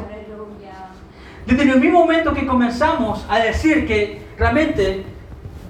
Desde 1.45 1.63
el 1.63 1.79
mismo 1.79 1.99
momento 1.99 2.33
que 2.33 2.45
comenzamos 2.45 3.25
a 3.29 3.39
decir 3.39 3.87
que 3.87 4.21
realmente 4.37 5.03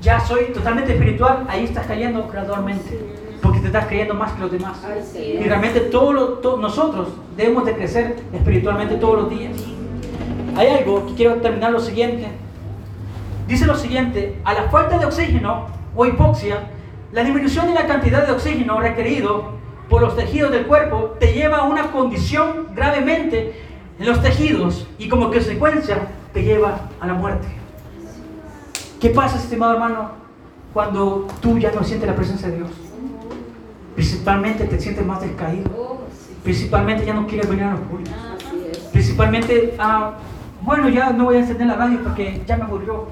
ya 0.02 0.20
soy 0.20 0.46
totalmente 0.54 0.94
espiritual, 0.94 1.46
ahí 1.48 1.64
estás 1.64 1.86
cayendo 1.86 2.28
gradualmente. 2.28 3.00
Porque 3.42 3.60
te 3.60 3.68
estás 3.68 3.88
creyendo 3.88 4.14
más 4.14 4.34
que 4.34 4.42
los 4.42 4.52
demás. 4.52 4.78
Y 5.16 5.44
realmente 5.44 5.80
todos 5.82 6.60
nosotros 6.60 7.10
debemos 7.36 7.66
de 7.66 7.74
crecer 7.74 8.18
espiritualmente 8.34 8.96
todos 8.96 9.24
los 9.24 9.30
días. 9.30 9.54
Hay 10.58 10.68
algo 10.68 11.08
que 11.08 11.14
quiero 11.16 11.36
terminar 11.36 11.72
lo 11.72 11.80
siguiente. 11.80 12.28
Dice 13.48 13.66
lo 13.66 13.76
siguiente, 13.76 14.40
a 14.44 14.54
la 14.54 14.70
falta 14.70 14.98
de 14.98 15.06
oxígeno 15.06 15.68
o 15.96 16.06
hipoxia, 16.06 16.68
la 17.12 17.24
disminución 17.24 17.68
de 17.68 17.74
la 17.74 17.88
cantidad 17.88 18.26
de 18.26 18.32
oxígeno 18.32 18.80
requerido 18.80 19.60
por 19.90 20.02
los 20.02 20.16
tejidos 20.16 20.52
del 20.52 20.68
cuerpo 20.68 21.18
te 21.20 21.34
lleva 21.34 21.58
a 21.58 21.64
una 21.64 21.92
condición 21.92 22.68
gravemente 22.74 23.71
en 24.02 24.08
los 24.08 24.20
tejidos 24.20 24.88
y 24.98 25.08
como 25.08 25.30
consecuencia 25.30 26.08
te 26.34 26.42
lleva 26.42 26.90
a 27.00 27.06
la 27.06 27.14
muerte. 27.14 27.48
¿Qué 29.00 29.12
pasa, 29.12 29.38
estimado 29.38 29.74
hermano, 29.74 30.10
cuando 30.74 31.28
tú 31.40 31.60
ya 31.60 31.72
no 31.72 31.84
sientes 31.84 32.10
la 32.10 32.16
presencia 32.16 32.48
de 32.48 32.58
Dios? 32.58 32.72
Principalmente 33.94 34.66
te 34.66 34.80
sientes 34.80 35.06
más 35.06 35.22
descaído. 35.22 36.02
Principalmente 36.44 37.06
ya 37.06 37.14
no 37.14 37.28
quieres 37.28 37.48
venir 37.48 37.66
a 37.66 37.72
los 37.74 37.82
cultos. 37.82 38.14
Principalmente, 38.92 39.76
ah, 39.78 40.14
bueno, 40.64 40.90
ya 40.90 41.12
no 41.12 41.26
voy 41.26 41.36
a 41.36 41.40
encender 41.40 41.68
la 41.68 41.76
radio 41.76 42.02
porque 42.02 42.42
ya 42.48 42.58
me 42.58 42.64
aburrió. 42.64 43.06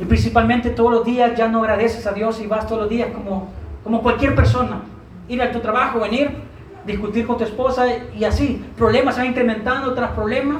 Y 0.00 0.04
principalmente 0.06 0.70
todos 0.70 0.90
los 0.90 1.04
días 1.04 1.36
ya 1.36 1.46
no 1.48 1.60
agradeces 1.60 2.04
a 2.04 2.12
Dios 2.12 2.40
y 2.40 2.48
vas 2.48 2.66
todos 2.66 2.82
los 2.82 2.90
días 2.90 3.10
como, 3.14 3.48
como 3.84 4.02
cualquier 4.02 4.34
persona. 4.34 4.80
Ir 5.28 5.40
a 5.40 5.52
tu 5.52 5.60
trabajo, 5.60 6.00
venir, 6.00 6.47
discutir 6.88 7.26
con 7.26 7.36
tu 7.36 7.44
esposa 7.44 7.86
y 8.16 8.24
así. 8.24 8.64
Problemas 8.76 9.14
se 9.14 9.20
van 9.20 9.30
incrementando 9.30 9.94
tras 9.94 10.10
problemas 10.12 10.58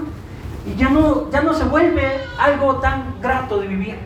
y 0.66 0.78
ya 0.78 0.90
no, 0.90 1.30
ya 1.30 1.40
no 1.42 1.54
se 1.54 1.64
vuelve 1.64 2.20
algo 2.38 2.76
tan 2.76 3.14
grato 3.20 3.58
de 3.58 3.66
vivir. 3.66 3.96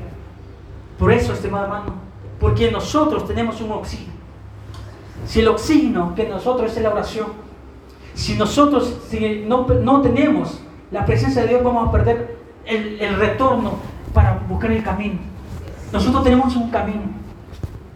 Por 0.98 1.12
eso, 1.12 1.32
estimado 1.32 1.64
hermano, 1.64 1.94
porque 2.40 2.70
nosotros 2.70 3.26
tenemos 3.26 3.60
un 3.60 3.72
oxígeno. 3.72 4.12
Si 5.26 5.40
el 5.40 5.48
oxígeno 5.48 6.14
que 6.14 6.28
nosotros 6.28 6.74
es 6.76 6.82
la 6.82 6.90
oración, 6.90 7.26
si 8.14 8.34
nosotros 8.34 9.00
si 9.08 9.44
no, 9.46 9.66
no 9.66 10.00
tenemos 10.00 10.60
la 10.90 11.04
presencia 11.04 11.42
de 11.42 11.48
Dios, 11.48 11.62
vamos 11.62 11.88
a 11.88 11.92
perder 11.92 12.36
el, 12.64 13.00
el 13.00 13.16
retorno 13.16 13.74
para 14.14 14.38
buscar 14.48 14.70
el 14.70 14.82
camino. 14.82 15.18
Nosotros 15.92 16.22
tenemos 16.24 16.54
un 16.56 16.70
camino 16.70 17.02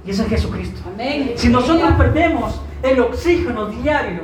y 0.04 0.10
ese 0.10 0.22
es 0.22 0.28
Jesucristo. 0.28 0.80
Amén. 0.92 1.32
Si 1.36 1.48
nosotros 1.48 1.92
perdemos 1.98 2.60
el 2.82 3.00
oxígeno 3.00 3.66
diario, 3.66 4.22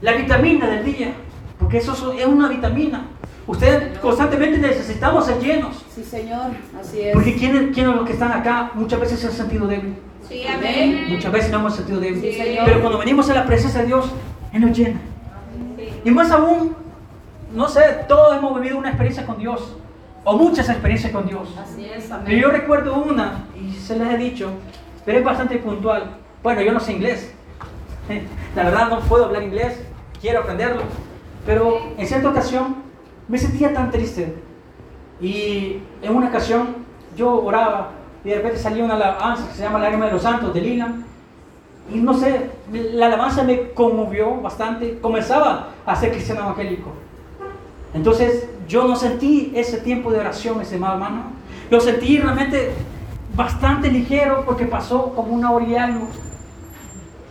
la 0.00 0.12
vitamina 0.12 0.68
del 0.68 0.84
día, 0.84 1.12
porque 1.58 1.78
eso 1.78 2.12
es 2.12 2.26
una 2.26 2.48
vitamina, 2.48 3.06
ustedes 3.46 3.98
constantemente 3.98 4.58
necesitamos 4.58 5.26
ser 5.26 5.40
llenos. 5.40 5.84
Sí, 5.94 6.04
Señor. 6.04 6.52
Así 6.78 7.00
es. 7.00 7.12
Porque 7.12 7.34
quienes, 7.34 7.74
quienes 7.74 7.94
los 7.94 8.06
que 8.06 8.12
están 8.12 8.32
acá 8.32 8.70
muchas 8.74 9.00
veces 9.00 9.20
se 9.20 9.26
han 9.26 9.32
sentido 9.32 9.66
débiles. 9.66 9.98
Sí, 10.28 10.46
amén. 10.46 11.06
Muchas 11.08 11.32
veces 11.32 11.50
no 11.50 11.58
hemos 11.58 11.74
sentido 11.74 12.00
débiles. 12.00 12.34
Sí, 12.34 12.40
Señor. 12.40 12.64
Pero 12.66 12.80
cuando 12.80 12.98
venimos 12.98 13.28
a 13.30 13.34
la 13.34 13.46
presencia 13.46 13.80
de 13.80 13.86
Dios, 13.86 14.12
Él 14.52 14.60
nos 14.60 14.76
llena. 14.76 15.00
Sí. 15.76 15.88
Y 16.04 16.10
más 16.10 16.30
aún, 16.30 16.76
no 17.54 17.68
sé, 17.68 17.80
todos 18.06 18.36
hemos 18.36 18.54
vivido 18.60 18.78
una 18.78 18.88
experiencia 18.88 19.24
con 19.24 19.38
Dios. 19.38 19.76
O 20.24 20.36
muchas 20.36 20.68
experiencias 20.68 21.10
con 21.12 21.26
Dios. 21.26 21.48
Así 21.58 21.86
es. 21.86 22.10
Pero 22.24 22.36
yo 22.36 22.48
Amén. 22.48 22.60
recuerdo 22.60 23.02
una, 23.02 23.46
y 23.58 23.72
se 23.72 23.98
les 23.98 24.08
he 24.10 24.18
dicho, 24.18 24.50
pero 25.06 25.18
es 25.18 25.24
bastante 25.24 25.56
puntual. 25.56 26.16
Bueno, 26.42 26.60
yo 26.60 26.72
no 26.72 26.80
sé 26.80 26.92
inglés. 26.92 27.34
La 28.56 28.64
verdad 28.64 28.88
no 28.88 29.00
puedo 29.00 29.26
hablar 29.26 29.42
inglés, 29.42 29.80
quiero 30.20 30.40
aprenderlo. 30.40 30.82
Pero 31.46 31.92
en 31.96 32.06
cierta 32.06 32.30
ocasión 32.30 32.76
me 33.28 33.38
sentía 33.38 33.72
tan 33.72 33.90
triste. 33.90 34.34
Y 35.20 35.80
en 36.02 36.14
una 36.14 36.28
ocasión 36.28 36.76
yo 37.16 37.42
oraba 37.42 37.90
y 38.24 38.30
de 38.30 38.36
repente 38.36 38.58
salía 38.58 38.84
una 38.84 38.94
alabanza 38.94 39.48
que 39.48 39.54
se 39.54 39.62
llama 39.62 39.78
Lágrima 39.78 40.06
de 40.06 40.12
los 40.12 40.22
Santos 40.22 40.52
de 40.52 40.60
Lila. 40.60 40.92
Y 41.92 41.98
no 41.98 42.12
sé, 42.12 42.50
la 42.70 43.06
alabanza 43.06 43.42
me 43.44 43.70
conmovió 43.70 44.40
bastante. 44.40 44.98
Comenzaba 45.00 45.68
a 45.86 45.96
ser 45.96 46.10
cristiano 46.10 46.42
evangélico. 46.42 46.90
Entonces 47.94 48.48
yo 48.68 48.86
no 48.86 48.96
sentí 48.96 49.52
ese 49.54 49.78
tiempo 49.78 50.10
de 50.10 50.20
oración, 50.20 50.60
estimado 50.60 50.94
hermano. 50.94 51.22
Lo 51.70 51.80
sentí 51.80 52.18
realmente 52.18 52.72
bastante 53.34 53.90
ligero 53.90 54.42
porque 54.44 54.66
pasó 54.66 55.14
como 55.14 55.32
una 55.32 55.50
hora 55.50 55.64
y 55.64 55.76
algo. 55.76 56.08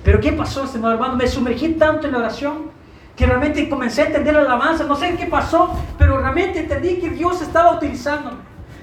Pero 0.08 0.22
¿qué 0.22 0.32
pasó, 0.32 0.63
estimado 0.63 0.93
hermano? 0.93 1.17
Me 1.17 1.28
sumergí 1.28 1.74
tanto 1.74 2.08
en 2.08 2.13
la 2.13 2.20
oración 2.20 2.72
que 3.13 3.26
realmente 3.26 3.68
comencé 3.68 4.03
a 4.03 4.05
entender 4.05 4.36
la 4.36 4.43
alabanza. 4.43 4.86
No 4.86 4.95
sé 4.95 5.18
qué 5.18 5.26
pasó, 5.26 5.70
pero 5.97 6.22
realmente 6.22 6.60
entendí 6.60 6.95
que 6.95 7.10
Dios 7.10 7.41
estaba 7.41 7.76
utilizándome. 7.76 8.38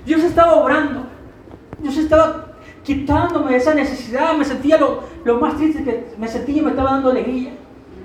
Dios 0.05 0.23
estaba 0.23 0.53
obrando. 0.57 1.07
Dios 1.79 1.97
estaba 1.97 2.49
quitándome 2.83 3.57
esa 3.57 3.73
necesidad. 3.73 4.37
Me 4.37 4.45
sentía 4.45 4.77
lo, 4.77 5.05
lo 5.25 5.41
más 5.41 5.57
triste 5.57 5.83
que 5.83 6.15
me 6.19 6.29
sentía, 6.29 6.63
me 6.63 6.73
estaba 6.73 6.91
dando 6.91 7.11
alegría. 7.11 7.55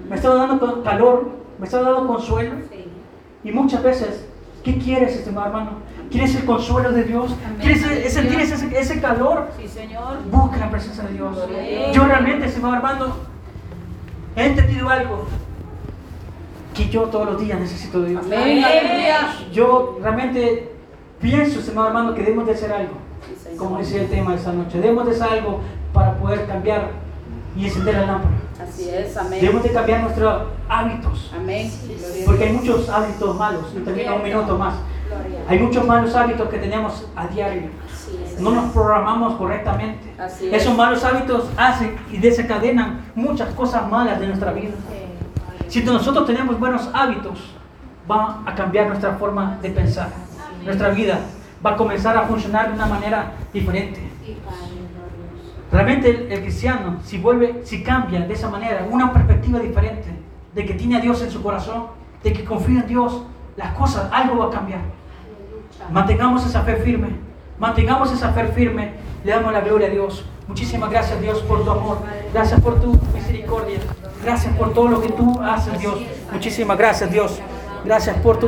Me 0.10 0.16
estaba 0.16 0.36
dando 0.36 0.82
calor, 0.82 1.30
me 1.60 1.66
estaba 1.66 1.92
dando 1.92 2.08
consuelo. 2.08 2.56
Y 3.44 3.52
muchas 3.52 3.84
veces, 3.84 4.30
¿qué 4.64 4.78
quieres, 4.78 5.18
estimado 5.18 5.48
hermano? 5.48 5.72
¿Quieres 6.12 6.36
el 6.36 6.46
consuelo 6.46 6.92
de 6.92 7.04
Dios? 7.04 7.36
¿Quieres 7.60 7.84
ese- 7.84 8.10
sentir 8.10 8.40
ese, 8.40 8.80
ese 8.80 9.00
calor? 9.02 9.48
Sí, 9.60 9.68
Señor. 9.68 10.18
Busca 10.32 10.58
la 10.58 10.70
presencia 10.72 11.04
de 11.04 11.14
Dios. 11.14 11.38
Amén. 11.44 11.92
Yo 11.94 12.06
realmente, 12.06 12.48
estimado 12.48 12.76
hermano, 12.76 13.14
he 14.36 14.46
entendido 14.48 14.90
algo. 14.90 15.26
Que 16.74 16.88
yo 16.90 17.04
todos 17.04 17.26
los 17.26 17.42
días 17.42 17.60
necesito 17.60 18.02
de 18.02 18.10
Dios. 18.12 18.24
Amén. 18.26 18.64
Yo 19.52 19.98
realmente 20.02 20.72
pienso, 21.22 21.60
estimado 21.60 21.88
hermano, 21.90 22.14
que 22.16 22.22
debemos 22.22 22.46
de 22.46 22.54
hacer 22.54 22.72
algo. 22.72 22.94
Sí, 23.28 23.36
Señor. 23.44 23.58
como 23.58 23.78
dice 23.80 24.02
el 24.02 24.10
tema 24.10 24.32
de 24.32 24.38
esta 24.38 24.54
noche. 24.54 24.80
Debemos 24.80 25.06
de 25.06 25.12
hacer 25.12 25.28
algo 25.40 25.60
para 25.94 26.14
poder 26.16 26.46
cambiar 26.48 26.92
y 27.56 27.66
encender 27.66 27.96
la 27.96 28.06
lámpara. 28.06 28.34
Así 28.64 28.90
es, 28.90 29.16
amén. 29.18 29.42
Debemos 29.42 29.64
de 29.64 29.72
cambiar 29.72 30.02
nuestros 30.04 30.44
hábitos. 30.70 31.32
Amén. 31.36 31.72
Porque 32.26 32.44
hay 32.46 32.54
muchos 32.54 32.88
hábitos 32.90 33.36
malos. 33.38 33.66
Y 33.76 33.80
termino 33.82 34.16
un 34.16 34.24
minuto 34.24 34.58
más. 34.58 34.76
Hay 35.48 35.60
muchos 35.60 35.86
malos 35.86 36.14
hábitos 36.16 36.48
que 36.50 36.58
tenemos 36.58 37.08
a 37.16 37.28
diario. 37.28 37.70
No 38.40 38.52
nos 38.52 38.72
programamos 38.72 39.36
correctamente. 39.36 40.14
Es. 40.20 40.62
Esos 40.62 40.78
malos 40.78 41.04
hábitos 41.04 41.50
hacen 41.58 41.98
y 42.12 42.18
desencadenan 42.18 43.02
muchas 43.16 43.54
cosas 43.54 43.90
malas 43.90 44.20
de 44.20 44.28
nuestra 44.28 44.54
vida. 44.54 44.74
Si 45.68 45.84
nosotros 45.84 46.26
tenemos 46.26 46.60
buenos 46.60 46.90
hábitos, 46.94 47.56
va 48.10 48.42
a 48.46 48.56
cambiar 48.56 48.88
nuestra 48.88 49.14
forma 49.14 49.58
de 49.62 49.70
pensar. 49.70 50.10
Nuestra 50.64 50.90
vida 50.90 51.20
va 51.66 51.72
a 51.72 51.76
comenzar 51.76 52.18
a 52.18 52.24
funcionar 52.24 52.70
de 52.70 52.76
una 52.76 52.86
manera 52.86 53.34
diferente. 53.54 54.02
Realmente 55.72 56.10
el, 56.10 56.32
el 56.32 56.42
cristiano, 56.42 56.98
si 57.04 57.20
vuelve, 57.20 57.62
si 57.64 57.84
cambia 57.84 58.22
de 58.22 58.34
esa 58.34 58.50
manera, 58.50 58.88
una 58.90 59.14
perspectiva 59.14 59.60
diferente, 59.60 60.10
de 60.56 60.66
que 60.66 60.74
tiene 60.74 60.98
a 60.98 61.00
Dios 61.00 61.22
en 61.22 61.30
su 61.30 61.44
corazón, 61.44 61.88
de 62.24 62.34
que 62.34 62.44
confía 62.44 62.82
en 62.82 62.88
Dios, 62.88 63.24
las 63.56 63.74
cosas, 63.74 64.10
algo 64.12 64.38
va 64.38 64.46
a 64.46 64.50
cambiar. 64.50 64.99
Mantengamos 65.92 66.46
esa 66.46 66.62
fe 66.62 66.76
firme, 66.78 67.10
mantengamos 67.58 68.12
esa 68.12 68.32
fe 68.32 68.46
firme, 68.48 68.92
le 69.24 69.32
damos 69.32 69.52
la 69.52 69.62
gloria 69.62 69.88
a 69.88 69.90
Dios. 69.90 70.24
Muchísimas 70.48 70.90
gracias 70.90 71.20
Dios 71.20 71.40
por 71.40 71.64
tu 71.64 71.72
amor, 71.72 71.98
gracias 72.34 72.60
por 72.62 72.80
tu 72.80 73.00
misericordia, 73.14 73.80
gracias 74.24 74.56
por 74.56 74.74
todo 74.74 74.88
lo 74.88 75.02
que 75.02 75.10
tú 75.10 75.40
haces 75.42 75.80
Dios. 75.80 76.00
Muchísimas 76.32 76.78
gracias 76.78 77.12
Dios, 77.12 77.40
gracias 77.84 78.18
por 78.18 78.38
tu 78.38 78.48